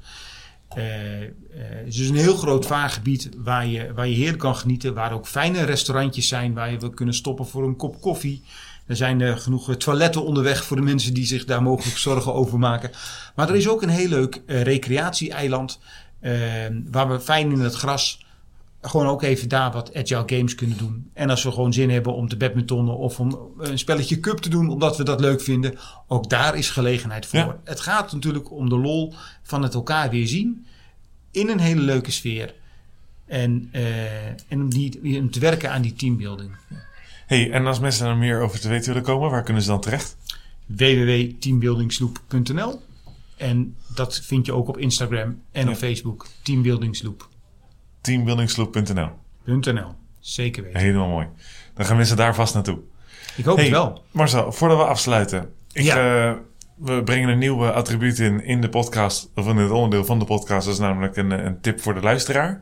Eh, 0.69 1.21
eh, 1.21 1.29
het 1.51 1.87
is 1.87 1.95
dus 1.95 2.09
een 2.09 2.15
heel 2.15 2.35
groot 2.35 2.65
vaargebied 2.65 3.29
waar 3.37 3.67
je, 3.67 3.93
waar 3.93 4.07
je 4.07 4.15
heerlijk 4.15 4.39
kan 4.39 4.55
genieten. 4.55 4.93
Waar 4.93 5.13
ook 5.13 5.27
fijne 5.27 5.63
restaurantjes 5.63 6.27
zijn 6.27 6.53
waar 6.53 6.71
je 6.71 6.79
wil 6.79 6.89
kunnen 6.89 7.15
stoppen 7.15 7.47
voor 7.47 7.63
een 7.63 7.75
kop 7.75 8.01
koffie. 8.01 8.43
Er 8.89 8.95
zijn 8.95 9.21
eh, 9.21 9.37
genoeg 9.37 9.69
eh, 9.69 9.75
toiletten 9.75 10.23
onderweg 10.25 10.63
voor 10.63 10.77
de 10.77 10.83
mensen 10.83 11.13
die 11.13 11.25
zich 11.25 11.45
daar 11.45 11.63
mogelijk 11.63 11.97
zorgen 12.07 12.33
over 12.33 12.59
maken. 12.59 12.91
Maar 13.35 13.49
er 13.49 13.55
is 13.55 13.67
ook 13.69 13.81
een 13.81 13.89
heel 13.89 14.07
leuk 14.07 14.41
eh, 14.45 14.61
recreatie-eiland. 14.61 15.79
eh, 16.19 16.31
waar 16.91 17.09
we 17.09 17.19
fijn 17.19 17.51
in 17.51 17.59
het 17.59 17.73
gras 17.75 18.25
gewoon 18.81 19.07
ook 19.07 19.23
even 19.23 19.49
daar 19.49 19.71
wat 19.71 19.95
agile 19.95 20.23
games 20.25 20.55
kunnen 20.55 20.77
doen. 20.77 21.09
En 21.13 21.29
als 21.29 21.43
we 21.43 21.51
gewoon 21.51 21.73
zin 21.73 21.89
hebben 21.89 22.13
om 22.13 22.27
te 22.27 22.37
badmintonnen 22.37 22.97
of 22.97 23.19
om 23.19 23.39
een 23.57 23.79
spelletje 23.79 24.19
cup 24.19 24.37
te 24.37 24.49
doen, 24.49 24.69
omdat 24.69 24.97
we 24.97 25.03
dat 25.03 25.19
leuk 25.19 25.41
vinden, 25.41 25.77
ook 26.07 26.29
daar 26.29 26.57
is 26.57 26.69
gelegenheid 26.69 27.25
voor. 27.25 27.39
Ja. 27.39 27.59
Het 27.63 27.79
gaat 27.79 28.11
natuurlijk 28.11 28.51
om 28.51 28.69
de 28.69 28.77
lol 28.77 29.13
van 29.43 29.63
het 29.63 29.73
elkaar 29.73 30.09
weer 30.09 30.27
zien 30.27 30.65
in 31.31 31.49
een 31.49 31.59
hele 31.59 31.81
leuke 31.81 32.11
sfeer. 32.11 32.53
En, 33.25 33.69
en 34.47 34.61
om, 34.61 34.69
die, 34.69 35.19
om 35.19 35.31
te 35.31 35.39
werken 35.39 35.71
aan 35.71 35.81
die 35.81 35.93
teambuilding. 35.93 36.51
Hey, 37.29 37.51
en 37.51 37.67
als 37.67 37.79
mensen 37.79 38.07
er 38.07 38.17
meer 38.17 38.41
over 38.41 38.59
te 38.59 38.69
weten 38.69 38.87
willen 38.87 39.03
komen, 39.03 39.29
waar 39.29 39.43
kunnen 39.43 39.63
ze 39.63 39.69
dan 39.69 39.81
terecht? 39.81 40.17
www.teambuildingsloop.nl 40.65 42.81
En 43.37 43.75
dat 43.95 44.19
vind 44.23 44.45
je 44.45 44.53
ook 44.53 44.67
op 44.67 44.77
Instagram 44.77 45.41
en 45.51 45.65
Ja. 45.65 45.71
op 45.71 45.77
Facebook. 45.77 46.27
Teambuildingsloop. 46.43 47.27
Teambuildingsloop.nl 48.01 49.09
.nl. 49.45 49.87
Zeker 50.19 50.63
weten. 50.63 50.79
Helemaal 50.79 51.07
mooi. 51.09 51.27
Dan 51.73 51.85
gaan 51.85 51.97
mensen 51.97 52.17
daar 52.17 52.35
vast 52.35 52.53
naartoe. 52.53 52.79
Ik 53.37 53.45
hoop 53.45 53.55
Hey, 53.55 53.65
het 53.65 53.73
wel. 53.73 54.03
Marcel, 54.11 54.51
voordat 54.51 54.77
we 54.77 54.83
afsluiten. 54.83 55.53
Ik, 55.71 55.83
Ja. 55.83 56.29
eh, 56.29 56.35
we 56.75 57.03
brengen 57.03 57.29
een 57.29 57.37
nieuw 57.39 57.65
eh, 57.65 57.71
attribuut 57.75 58.19
in 58.19 58.43
in 58.43 58.61
de 58.61 58.69
podcast. 58.69 59.29
Of 59.35 59.47
in 59.47 59.55
het 59.57 59.71
onderdeel 59.71 60.05
van 60.05 60.19
de 60.19 60.25
podcast. 60.25 60.65
Dat 60.65 60.73
is 60.73 60.79
namelijk 60.79 61.15
een, 61.17 61.31
eh, 61.31 61.43
een 61.43 61.61
tip 61.61 61.81
voor 61.81 61.93
de 61.93 62.01
luisteraar. 62.01 62.61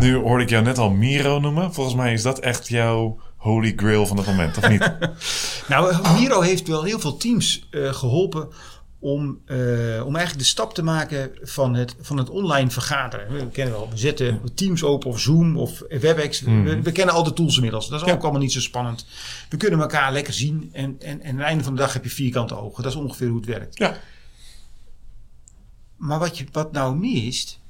Nu 0.00 0.14
hoorde 0.16 0.42
ik 0.44 0.50
jou 0.50 0.64
net 0.64 0.78
al 0.78 0.90
Miro 0.90 1.38
noemen. 1.40 1.74
Volgens 1.74 1.96
mij 1.96 2.12
is 2.12 2.22
dat 2.22 2.38
echt 2.38 2.68
jouw 2.68 3.20
holy 3.42 3.72
grail 3.76 4.06
van 4.06 4.16
het 4.16 4.26
moment, 4.26 4.56
of 4.58 4.68
niet? 4.68 4.92
Nou, 5.68 5.96
Miro 6.20 6.40
heeft 6.40 6.68
wel 6.68 6.82
heel 6.82 7.00
veel 7.00 7.16
teams 7.16 7.66
eh, 7.70 7.92
geholpen 7.94 8.48
om, 8.98 9.40
eh, 9.46 9.56
om 10.06 10.16
eigenlijk 10.16 10.38
de 10.38 10.44
stap 10.44 10.74
te 10.74 10.82
maken 10.82 11.30
van 11.42 11.74
het, 11.74 11.96
van 12.00 12.16
het 12.16 12.30
online 12.30 12.70
vergaderen. 12.70 13.32
We 13.34 13.48
kennen 13.48 13.74
wel, 13.74 13.90
we 13.90 13.96
zetten 13.98 14.40
Teams 14.54 14.82
open 14.82 15.10
of 15.10 15.20
Zoom 15.20 15.56
of 15.56 15.82
WebEx. 15.88 16.40
We, 16.40 16.80
we 16.82 16.92
kennen 16.92 17.14
al 17.14 17.22
de 17.22 17.32
tools 17.32 17.54
inmiddels. 17.56 17.88
Dat 17.88 18.00
is 18.00 18.06
Ja. 18.06 18.12
ook 18.12 18.22
allemaal 18.22 18.40
niet 18.40 18.52
zo 18.52 18.60
spannend. 18.60 19.06
We 19.48 19.56
kunnen 19.56 19.80
elkaar 19.80 20.12
lekker 20.12 20.32
zien 20.32 20.70
en, 20.72 20.96
en, 21.00 21.20
en 21.20 21.30
aan 21.30 21.36
het 21.38 21.46
einde 21.46 21.64
van 21.64 21.74
de 21.74 21.80
dag 21.80 21.92
heb 21.92 22.04
je 22.04 22.10
vierkante 22.10 22.56
ogen. 22.56 22.82
Dat 22.82 22.92
is 22.92 22.98
ongeveer 22.98 23.28
hoe 23.28 23.36
het 23.36 23.46
werkt. 23.46 23.78
ja. 23.78 23.96
Maar 25.96 26.18
wat, 26.18 26.38
je, 26.38 26.44
wat 26.52 26.72
nou 26.72 26.96
mist, 26.96 27.60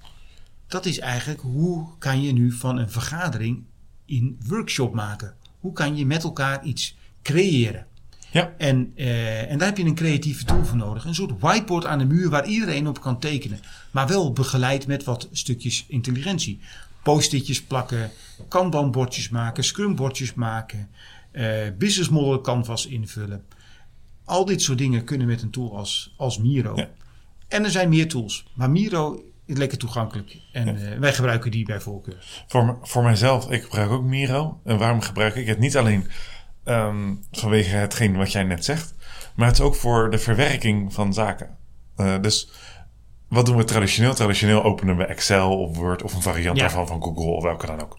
dat 0.67 0.87
is 0.87 0.99
eigenlijk 0.99 1.41
hoe 1.41 1.89
kan 1.99 2.23
je 2.23 2.33
nu 2.33 2.53
van 2.53 2.79
een 2.79 2.91
vergadering 2.91 3.65
in 4.07 4.39
workshop 4.47 4.95
maken? 4.95 5.35
Hoe 5.63 5.73
kan 5.73 5.97
je 5.97 6.07
met 6.07 6.23
elkaar 6.23 6.65
iets 6.65 6.97
creëren? 7.23 7.87
Ja. 8.31 8.55
En, 8.59 8.93
eh, 8.95 9.51
en 9.51 9.59
daar 9.59 9.69
heb 9.69 9.77
je 9.77 9.85
een 9.85 9.95
creatieve 9.95 10.45
tool 10.45 10.65
voor 10.65 10.77
nodig. 10.77 11.05
Een 11.05 11.15
soort 11.15 11.41
whiteboard 11.41 11.85
aan 11.87 11.99
de 11.99 12.05
muur 12.05 12.31
waar 12.31 12.47
iedereen 12.47 12.89
op 12.89 13.01
kan 13.01 13.19
tekenen. 13.19 13.61
Maar 13.91 14.07
wel 14.07 14.33
begeleid 14.33 14.87
met 14.87 15.05
wat 15.05 15.29
stukjes 15.33 15.85
intelligentie. 15.89 16.61
Post-itjes 17.03 17.63
plakken, 17.63 18.11
kanbanbordjes 18.49 19.29
maken, 19.29 19.65
scrumbordjes 19.65 20.35
maken, 20.35 20.89
eh 21.31 21.69
business 21.79 22.09
model 22.11 22.41
canvas 22.41 22.87
invullen. 22.87 23.45
Al 24.25 24.45
dit 24.45 24.63
soort 24.63 24.79
dingen 24.79 25.05
kunnen 25.05 25.27
met 25.27 25.43
een 25.43 25.51
tool 25.51 25.77
als, 25.77 26.15
als 26.17 26.39
Miro. 26.39 26.77
Ja. 26.77 26.91
En 27.49 27.65
er 27.65 27.71
zijn 27.71 27.89
meer 27.89 28.09
tools. 28.09 28.47
Maar 28.55 28.71
Miro 28.71 29.32
lekker 29.47 29.79
toegankelijk. 29.79 30.37
En 30.53 30.93
eh, 30.93 30.99
wij 30.99 31.13
gebruiken 31.13 31.51
die 31.51 31.65
bij 31.65 31.81
voorkeur. 31.81 32.45
Voor, 32.47 32.79
voor 32.83 33.03
mijzelf, 33.03 33.51
ik 33.51 33.63
gebruik 33.63 33.91
ook 33.91 34.03
Miro. 34.03 34.61
En 34.65 34.79
waarom 34.79 35.01
gebruik 35.01 35.35
ik 35.35 35.47
het? 35.47 35.59
Niet 35.59 35.77
alleen 35.77 36.11
ehm, 36.65 37.15
vanwege 37.31 37.77
hetgeen 37.77 38.17
wat 38.17 38.33
jij 38.33 38.43
net 38.43 38.65
zegt, 38.65 38.95
maar 39.37 39.47
het 39.47 39.57
is 39.57 39.63
ook 39.63 39.75
voor 39.75 40.11
de 40.11 40.19
verwerking 40.19 40.93
van 40.93 41.13
zaken. 41.15 41.57
Eh, 41.97 42.15
dus 42.21 42.51
wat 43.29 43.47
doen 43.47 43.57
we 43.57 43.65
traditioneel? 43.65 44.15
Traditioneel 44.15 44.63
openen 44.63 44.97
we 44.97 45.05
Excel 45.05 45.59
of 45.59 45.77
Word 45.77 46.03
of 46.03 46.15
een 46.15 46.23
variant 46.23 46.57
Ja. 46.57 46.63
daarvan 46.63 46.87
van 46.87 47.03
Google 47.03 47.31
of 47.31 47.43
welke 47.43 47.67
dan 47.67 47.81
ook. 47.83 47.99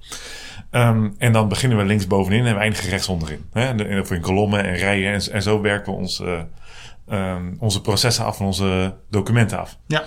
Ehm, 0.69 1.09
en 1.17 1.31
dan 1.31 1.47
beginnen 1.49 1.77
we 1.77 1.83
links 1.85 2.07
bovenin 2.07 2.45
en 2.45 2.53
we 2.53 2.59
eindigen 2.59 2.89
rechts 2.89 3.07
onderin. 3.07 3.45
Hè? 3.51 3.99
Of 3.99 4.11
in 4.11 4.21
kolommen 4.21 4.63
en 4.63 4.75
rijen. 4.75 5.13
En, 5.13 5.31
en 5.31 5.41
zo 5.41 5.61
werken 5.61 5.93
we 5.93 5.99
ons, 5.99 6.19
eh, 6.19 6.41
ehm, 7.07 7.53
onze 7.59 7.81
processen 7.81 8.25
af 8.25 8.39
en 8.39 8.45
onze 8.45 8.95
documenten 9.09 9.59
af. 9.59 9.77
Ja, 9.87 10.03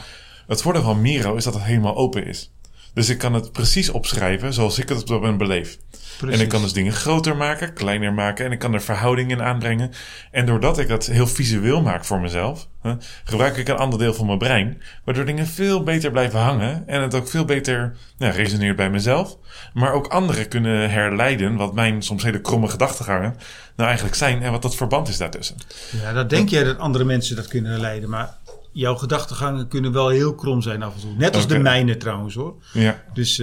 Het 0.46 0.62
voordeel 0.62 0.82
van 0.82 1.00
Miro 1.00 1.34
is 1.34 1.44
dat 1.44 1.54
het 1.54 1.62
helemaal 1.62 1.96
open 1.96 2.26
is. 2.26 2.50
Dus 2.94 3.08
ik 3.08 3.18
kan 3.18 3.34
het 3.34 3.52
precies 3.52 3.90
opschrijven 3.90 4.52
zoals 4.52 4.78
ik 4.78 4.88
het 4.88 5.00
op 5.00 5.06
dat 5.06 5.20
moment 5.20 5.38
beleef. 5.38 5.78
precies. 6.18 6.36
En 6.36 6.44
ik 6.44 6.48
kan 6.48 6.62
dus 6.62 6.72
dingen 6.72 6.92
groter 6.92 7.36
maken, 7.36 7.72
kleiner 7.72 8.12
maken 8.12 8.44
en 8.44 8.52
ik 8.52 8.58
kan 8.58 8.74
er 8.74 8.82
verhoudingen 8.82 9.38
in 9.38 9.44
aanbrengen. 9.44 9.90
En 10.30 10.46
doordat 10.46 10.78
ik 10.78 10.88
dat 10.88 11.06
heel 11.06 11.26
visueel 11.26 11.82
maak 11.82 12.04
voor 12.04 12.20
mezelf, 12.20 12.68
hè, 12.82 12.94
gebruik 13.24 13.56
ik 13.56 13.68
een 13.68 13.76
ander 13.76 13.98
deel 13.98 14.14
van 14.14 14.26
mijn 14.26 14.38
brein, 14.38 14.82
waardoor 15.04 15.24
dingen 15.24 15.46
veel 15.46 15.82
beter 15.82 16.10
blijven 16.10 16.40
hangen 16.40 16.88
en 16.88 17.02
het 17.02 17.14
ook 17.14 17.28
veel 17.28 17.44
beter 17.44 17.96
ja, 18.16 18.30
resoneert 18.30 18.76
bij 18.76 18.90
mezelf. 18.90 19.36
Maar 19.74 19.92
ook 19.92 20.06
anderen 20.06 20.48
kunnen 20.48 20.90
herleiden 20.90 21.56
wat 21.56 21.74
mijn 21.74 22.02
soms 22.02 22.22
hele 22.22 22.40
kromme 22.40 22.68
gedachtegangen 22.68 23.36
nou 23.76 23.88
eigenlijk 23.88 24.18
zijn 24.18 24.42
en 24.42 24.52
wat 24.52 24.62
dat 24.62 24.76
verband 24.76 25.08
is 25.08 25.16
daartussen. 25.16 25.56
Ja, 26.02 26.12
dat 26.12 26.30
denk 26.30 26.48
jij 26.48 26.64
dat 26.64 26.78
andere 26.78 27.04
mensen 27.04 27.36
dat 27.36 27.48
kunnen 27.48 27.80
leiden. 27.80 28.10
Maar 28.10 28.36
jouw 28.78 28.94
gedachtegangen 28.94 29.68
kunnen 29.68 29.92
wel 29.92 30.08
heel 30.08 30.34
krom 30.34 30.62
zijn 30.62 30.82
af 30.82 30.94
en 30.94 31.00
toe. 31.00 31.10
Net 31.16 31.34
als 31.34 31.46
de 31.46 31.58
mijne 31.58 31.96
trouwens 31.96 32.34
hoor. 32.34 32.54
Ja. 32.72 33.02
Dus 33.12 33.38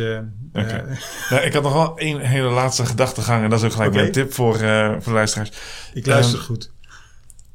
Nou, 0.53 1.41
ik 1.47 1.53
had 1.53 1.63
nog 1.63 1.73
wel 1.73 1.97
één 1.97 2.19
hele 2.19 2.49
laatste 2.49 2.85
gedachtegang 2.85 3.43
en 3.43 3.49
dat 3.49 3.59
is 3.59 3.65
ook 3.65 3.71
gelijk 3.71 3.93
mijn 3.93 4.11
tip 4.11 4.33
voor, 4.33 4.55
eh, 4.59 4.89
voor 4.91 5.03
de 5.03 5.11
luisteraars. 5.11 5.51
ik 5.93 6.05
luister 6.05 6.37
Ehm, 6.37 6.45
goed. 6.47 6.71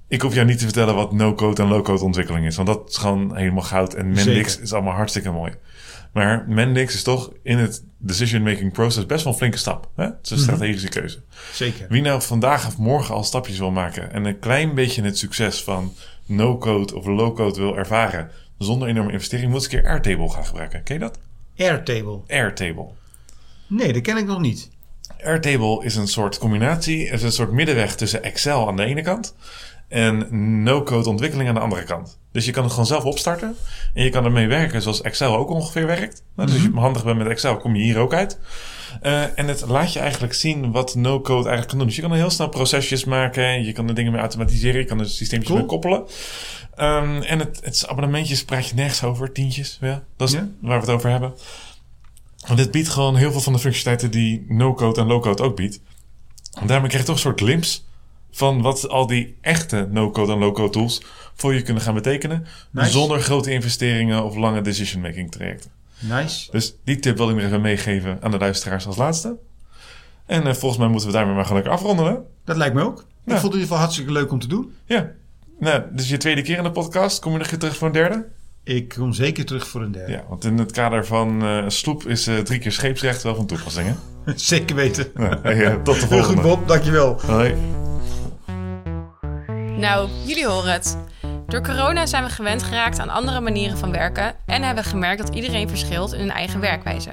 Ik 0.08 0.20
hoef 0.22 0.34
jou 0.34 0.46
niet 0.46 0.58
te 0.58 0.64
vertellen 0.64 0.94
wat 0.94 1.12
no-code 1.12 1.62
en 1.62 1.68
low-code 1.68 2.04
ontwikkeling 2.04 2.46
is. 2.46 2.56
Want 2.56 2.68
dat 2.68 2.88
is 2.88 2.96
gewoon 2.96 3.36
helemaal 3.36 3.62
goud. 3.62 3.94
En 3.94 4.06
Mendix 4.06 4.50
Zeker. 4.50 4.62
is 4.62 4.72
allemaal 4.72 4.94
hartstikke 4.94 5.30
mooi. 5.30 5.52
Maar 6.12 6.44
Mendix 6.48 6.94
is 6.94 7.02
toch 7.02 7.32
in 7.42 7.58
het 7.58 7.84
decision-making 7.98 8.72
process 8.72 9.06
best 9.06 9.24
wel 9.24 9.32
een 9.32 9.38
flinke 9.38 9.58
stap. 9.58 9.90
Hè? 9.96 10.04
Het 10.04 10.14
is 10.22 10.30
een 10.30 10.36
Mhm. 10.36 10.46
strategische 10.46 10.88
keuze. 10.88 11.22
Zeker. 11.52 11.86
Wie 11.88 12.02
nou 12.02 12.22
vandaag 12.22 12.66
of 12.66 12.78
morgen 12.78 13.14
al 13.14 13.24
stapjes 13.24 13.58
wil 13.58 13.70
maken... 13.70 14.12
en 14.12 14.24
een 14.24 14.38
klein 14.38 14.74
beetje 14.74 15.02
het 15.02 15.18
succes 15.18 15.62
van 15.64 15.92
no-code 16.28 16.94
of 16.94 17.06
low-code 17.06 17.60
wil 17.60 17.76
ervaren... 17.76 18.30
zonder 18.58 18.88
enorme 18.88 19.12
investering, 19.12 19.50
moet 19.50 19.62
eens 19.62 19.72
een 19.72 19.80
keer 19.80 19.90
Airtable 19.90 20.30
gaan 20.30 20.46
gebruiken. 20.46 20.82
Ken 20.82 20.94
je 20.94 21.00
dat? 21.00 21.18
Airtable. 21.56 22.20
Airtable. 22.26 22.86
Nee, 23.66 23.92
dat 23.92 24.02
ken 24.02 24.16
ik 24.16 24.26
nog 24.26 24.40
niet. 24.40 24.70
Airtable 25.24 25.84
is 25.84 25.96
een 25.96 26.08
soort 26.08 26.38
combinatie, 26.38 27.04
is 27.04 27.22
een 27.22 27.32
soort 27.32 27.52
middenweg 27.52 27.96
tussen 27.96 28.22
Excel 28.22 28.68
aan 28.68 28.76
de 28.76 28.84
ene 28.84 29.02
kant 29.02 29.34
en 29.88 30.26
no-code 30.62 31.08
ontwikkeling 31.08 31.48
aan 31.48 31.54
de 31.54 31.60
andere 31.60 31.84
kant. 31.84 32.18
Dus 32.32 32.44
je 32.44 32.52
kan 32.52 32.62
het 32.62 32.72
gewoon 32.72 32.86
zelf 32.86 33.04
opstarten 33.04 33.56
en 33.94 34.04
je 34.04 34.10
kan 34.10 34.24
ermee 34.24 34.46
werken 34.46 34.82
zoals 34.82 35.02
Excel 35.02 35.36
ook 35.36 35.50
ongeveer 35.50 35.86
werkt. 35.86 36.24
Nou, 36.36 36.48
dus 36.48 36.58
als 36.58 36.68
je 36.72 36.78
handig 36.78 37.04
bent 37.04 37.18
met 37.18 37.26
Excel, 37.26 37.56
kom 37.56 37.74
je 37.74 37.82
hier 37.82 37.98
ook 37.98 38.14
uit. 38.14 38.38
Eh, 39.00 39.38
en 39.38 39.48
het 39.48 39.64
laat 39.66 39.92
je 39.92 39.98
eigenlijk 39.98 40.34
zien 40.34 40.72
wat 40.72 40.94
no-code 40.94 41.48
eigenlijk 41.48 41.68
kan 41.68 41.78
doen. 41.78 41.86
Dus 41.86 41.96
je 41.96 42.02
kan 42.02 42.10
er 42.10 42.16
heel 42.16 42.30
snel 42.30 42.48
procesjes 42.48 43.04
maken, 43.04 43.64
je 43.64 43.72
kan 43.72 43.88
er 43.88 43.94
dingen 43.94 44.12
mee 44.12 44.20
automatiseren, 44.20 44.80
je 44.80 44.86
kan 44.86 44.98
er 45.00 45.08
systeempjes 45.08 45.50
Cool. 45.50 45.58
mee 45.58 45.68
koppelen. 45.68 46.04
Ehm, 46.74 47.22
en 47.22 47.38
het, 47.38 47.60
het 47.62 47.86
abonnementjes 47.88 48.44
praat 48.44 48.68
je 48.68 48.74
nergens 48.74 49.02
over, 49.02 49.32
tientjes. 49.32 49.78
Ja, 49.80 50.02
dat 50.16 50.28
is 50.28 50.34
waar 50.60 50.80
we 50.80 50.86
het 50.86 50.94
over 50.94 51.10
hebben. 51.10 51.34
Want 52.46 52.58
dit 52.58 52.70
biedt 52.70 52.88
gewoon 52.88 53.16
heel 53.16 53.30
veel 53.32 53.40
van 53.40 53.52
de 53.52 53.58
functionaliteiten 53.58 54.20
die 54.20 54.44
no-code 54.48 55.00
en 55.00 55.06
low-code 55.06 55.42
ook 55.42 55.56
biedt. 55.56 55.80
En 56.60 56.66
daarmee 56.66 56.88
krijg 56.88 57.02
je 57.02 57.08
toch 57.08 57.16
een 57.16 57.22
soort 57.22 57.40
glimpse 57.40 57.80
van 58.30 58.62
wat 58.62 58.88
al 58.88 59.06
die 59.06 59.36
echte 59.40 59.88
no-code 59.90 60.32
en 60.32 60.38
low-code 60.38 60.70
tools 60.70 61.02
voor 61.34 61.54
je 61.54 61.62
kunnen 61.62 61.82
gaan 61.82 61.94
betekenen. 61.94 62.46
Nice. 62.70 62.90
Zonder 62.90 63.20
grote 63.20 63.50
investeringen 63.50 64.24
of 64.24 64.36
lange 64.36 64.60
decision-making 64.60 65.30
trajecten. 65.30 65.70
Nice. 65.98 66.50
Dus 66.50 66.74
die 66.84 66.98
tip 66.98 67.16
wil 67.16 67.28
ik 67.28 67.34
nog 67.34 67.44
even 67.44 67.60
meegeven 67.60 68.18
aan 68.20 68.30
de 68.30 68.38
luisteraars 68.38 68.86
als 68.86 68.96
laatste. 68.96 69.36
En 70.26 70.46
eh, 70.46 70.54
volgens 70.54 70.80
mij 70.80 70.88
moeten 70.88 71.08
we 71.08 71.14
daarmee 71.14 71.34
maar 71.34 71.44
gelukkig 71.44 71.72
afronden. 71.72 72.06
Hè? 72.06 72.14
Dat 72.44 72.56
lijkt 72.56 72.74
me 72.74 72.82
ook. 72.82 73.04
Ja. 73.24 73.34
Ik 73.34 73.40
vond 73.40 73.42
het 73.42 73.42
in 73.42 73.44
ieder 73.44 73.60
geval 73.60 73.78
hartstikke 73.78 74.12
leuk 74.12 74.32
om 74.32 74.38
te 74.38 74.48
doen. 74.48 74.74
Ja. 74.84 75.10
Nou, 75.58 75.82
dit 75.90 76.00
is 76.00 76.08
je 76.08 76.16
tweede 76.16 76.42
keer 76.42 76.56
in 76.56 76.62
de 76.62 76.70
podcast. 76.70 77.20
Kom 77.20 77.32
je 77.32 77.38
nog 77.38 77.46
terug 77.46 77.76
voor 77.76 77.86
een 77.86 77.92
derde? 77.92 78.26
Ik 78.64 78.88
kom 78.88 79.12
zeker 79.12 79.44
terug 79.44 79.68
voor 79.68 79.82
een 79.82 79.92
derde. 79.92 80.12
Ja, 80.12 80.22
want 80.28 80.44
in 80.44 80.58
het 80.58 80.72
kader 80.72 81.06
van 81.06 81.42
eh, 81.42 81.64
sloep 81.66 82.06
is 82.06 82.26
eh, 82.26 82.38
drie 82.38 82.58
keer 82.58 82.72
scheepsrecht 82.72 83.22
wel 83.22 83.34
van 83.34 83.46
toepassing. 83.46 83.86
Hè? 83.88 84.32
Zeker 84.36 84.76
weten. 84.76 85.06
Nou, 85.14 85.36
hey, 85.42 85.64
eh, 85.64 85.74
tot 85.74 85.84
de 85.84 85.92
Heel 85.92 86.08
volgende. 86.08 86.42
goed 86.42 86.50
Bob, 86.50 86.68
dankjewel. 86.68 87.20
Hoi. 87.20 87.54
Nou, 89.76 90.08
jullie 90.24 90.46
horen 90.46 90.72
het. 90.72 90.96
Door 91.48 91.62
corona 91.62 92.06
zijn 92.06 92.24
we 92.24 92.30
gewend 92.30 92.62
geraakt 92.62 92.98
aan 92.98 93.08
andere 93.08 93.40
manieren 93.40 93.78
van 93.78 93.92
werken 93.92 94.34
en 94.46 94.62
hebben 94.62 94.84
gemerkt 94.84 95.26
dat 95.26 95.34
iedereen 95.34 95.68
verschilt 95.68 96.12
in 96.12 96.18
hun 96.18 96.30
eigen 96.30 96.60
werkwijze. 96.60 97.10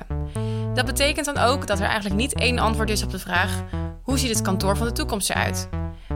Dat 0.74 0.86
betekent 0.86 1.26
dan 1.26 1.38
ook 1.38 1.68
dat 1.68 1.80
er 1.80 1.86
eigenlijk 1.86 2.16
niet 2.16 2.34
één 2.34 2.60
antwoord 2.60 2.90
is 2.90 3.04
op 3.04 3.12
de 3.12 3.20
vraag: 3.20 3.64
hoe 4.02 4.18
ziet 4.18 4.30
het 4.30 4.42
kantoor 4.42 4.78
van 4.78 4.88
de 4.88 4.94
toekomst 4.94 5.30
eruit? 5.30 5.70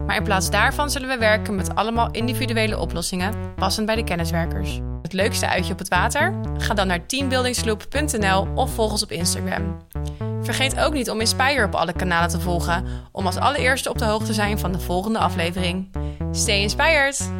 Maar 0.06 0.16
in 0.16 0.22
plaats 0.22 0.50
daarvan 0.50 0.90
zullen 0.90 1.08
we 1.08 1.18
werken 1.18 1.54
met 1.54 1.74
allemaal 1.74 2.10
individuele 2.10 2.78
oplossingen, 2.78 3.54
passend 3.54 3.86
bij 3.86 3.96
de 3.96 4.04
kenniswerkers. 4.04 4.80
Het 5.02 5.12
leukste 5.12 5.48
uitje 5.48 5.72
op 5.72 5.78
het 5.78 5.88
water? 5.88 6.34
Ga 6.58 6.74
dan 6.74 6.86
naar 6.86 7.06
teambuildingsloop.nl 7.06 8.48
of 8.54 8.74
volg 8.74 8.90
ons 8.90 9.02
op 9.02 9.10
Instagram. 9.10 9.86
Vergeet 10.42 10.80
ook 10.80 10.92
niet 10.92 11.10
om 11.10 11.20
Inspire 11.20 11.64
op 11.64 11.74
alle 11.74 11.92
kanalen 11.92 12.28
te 12.28 12.40
volgen 12.40 12.84
om 13.12 13.26
als 13.26 13.36
allereerste 13.36 13.90
op 13.90 13.98
de 13.98 14.04
hoogte 14.04 14.26
te 14.26 14.34
zijn 14.34 14.58
van 14.58 14.72
de 14.72 14.80
volgende 14.80 15.18
aflevering. 15.18 15.88
Stay 16.30 16.60
inspired! 16.60 17.30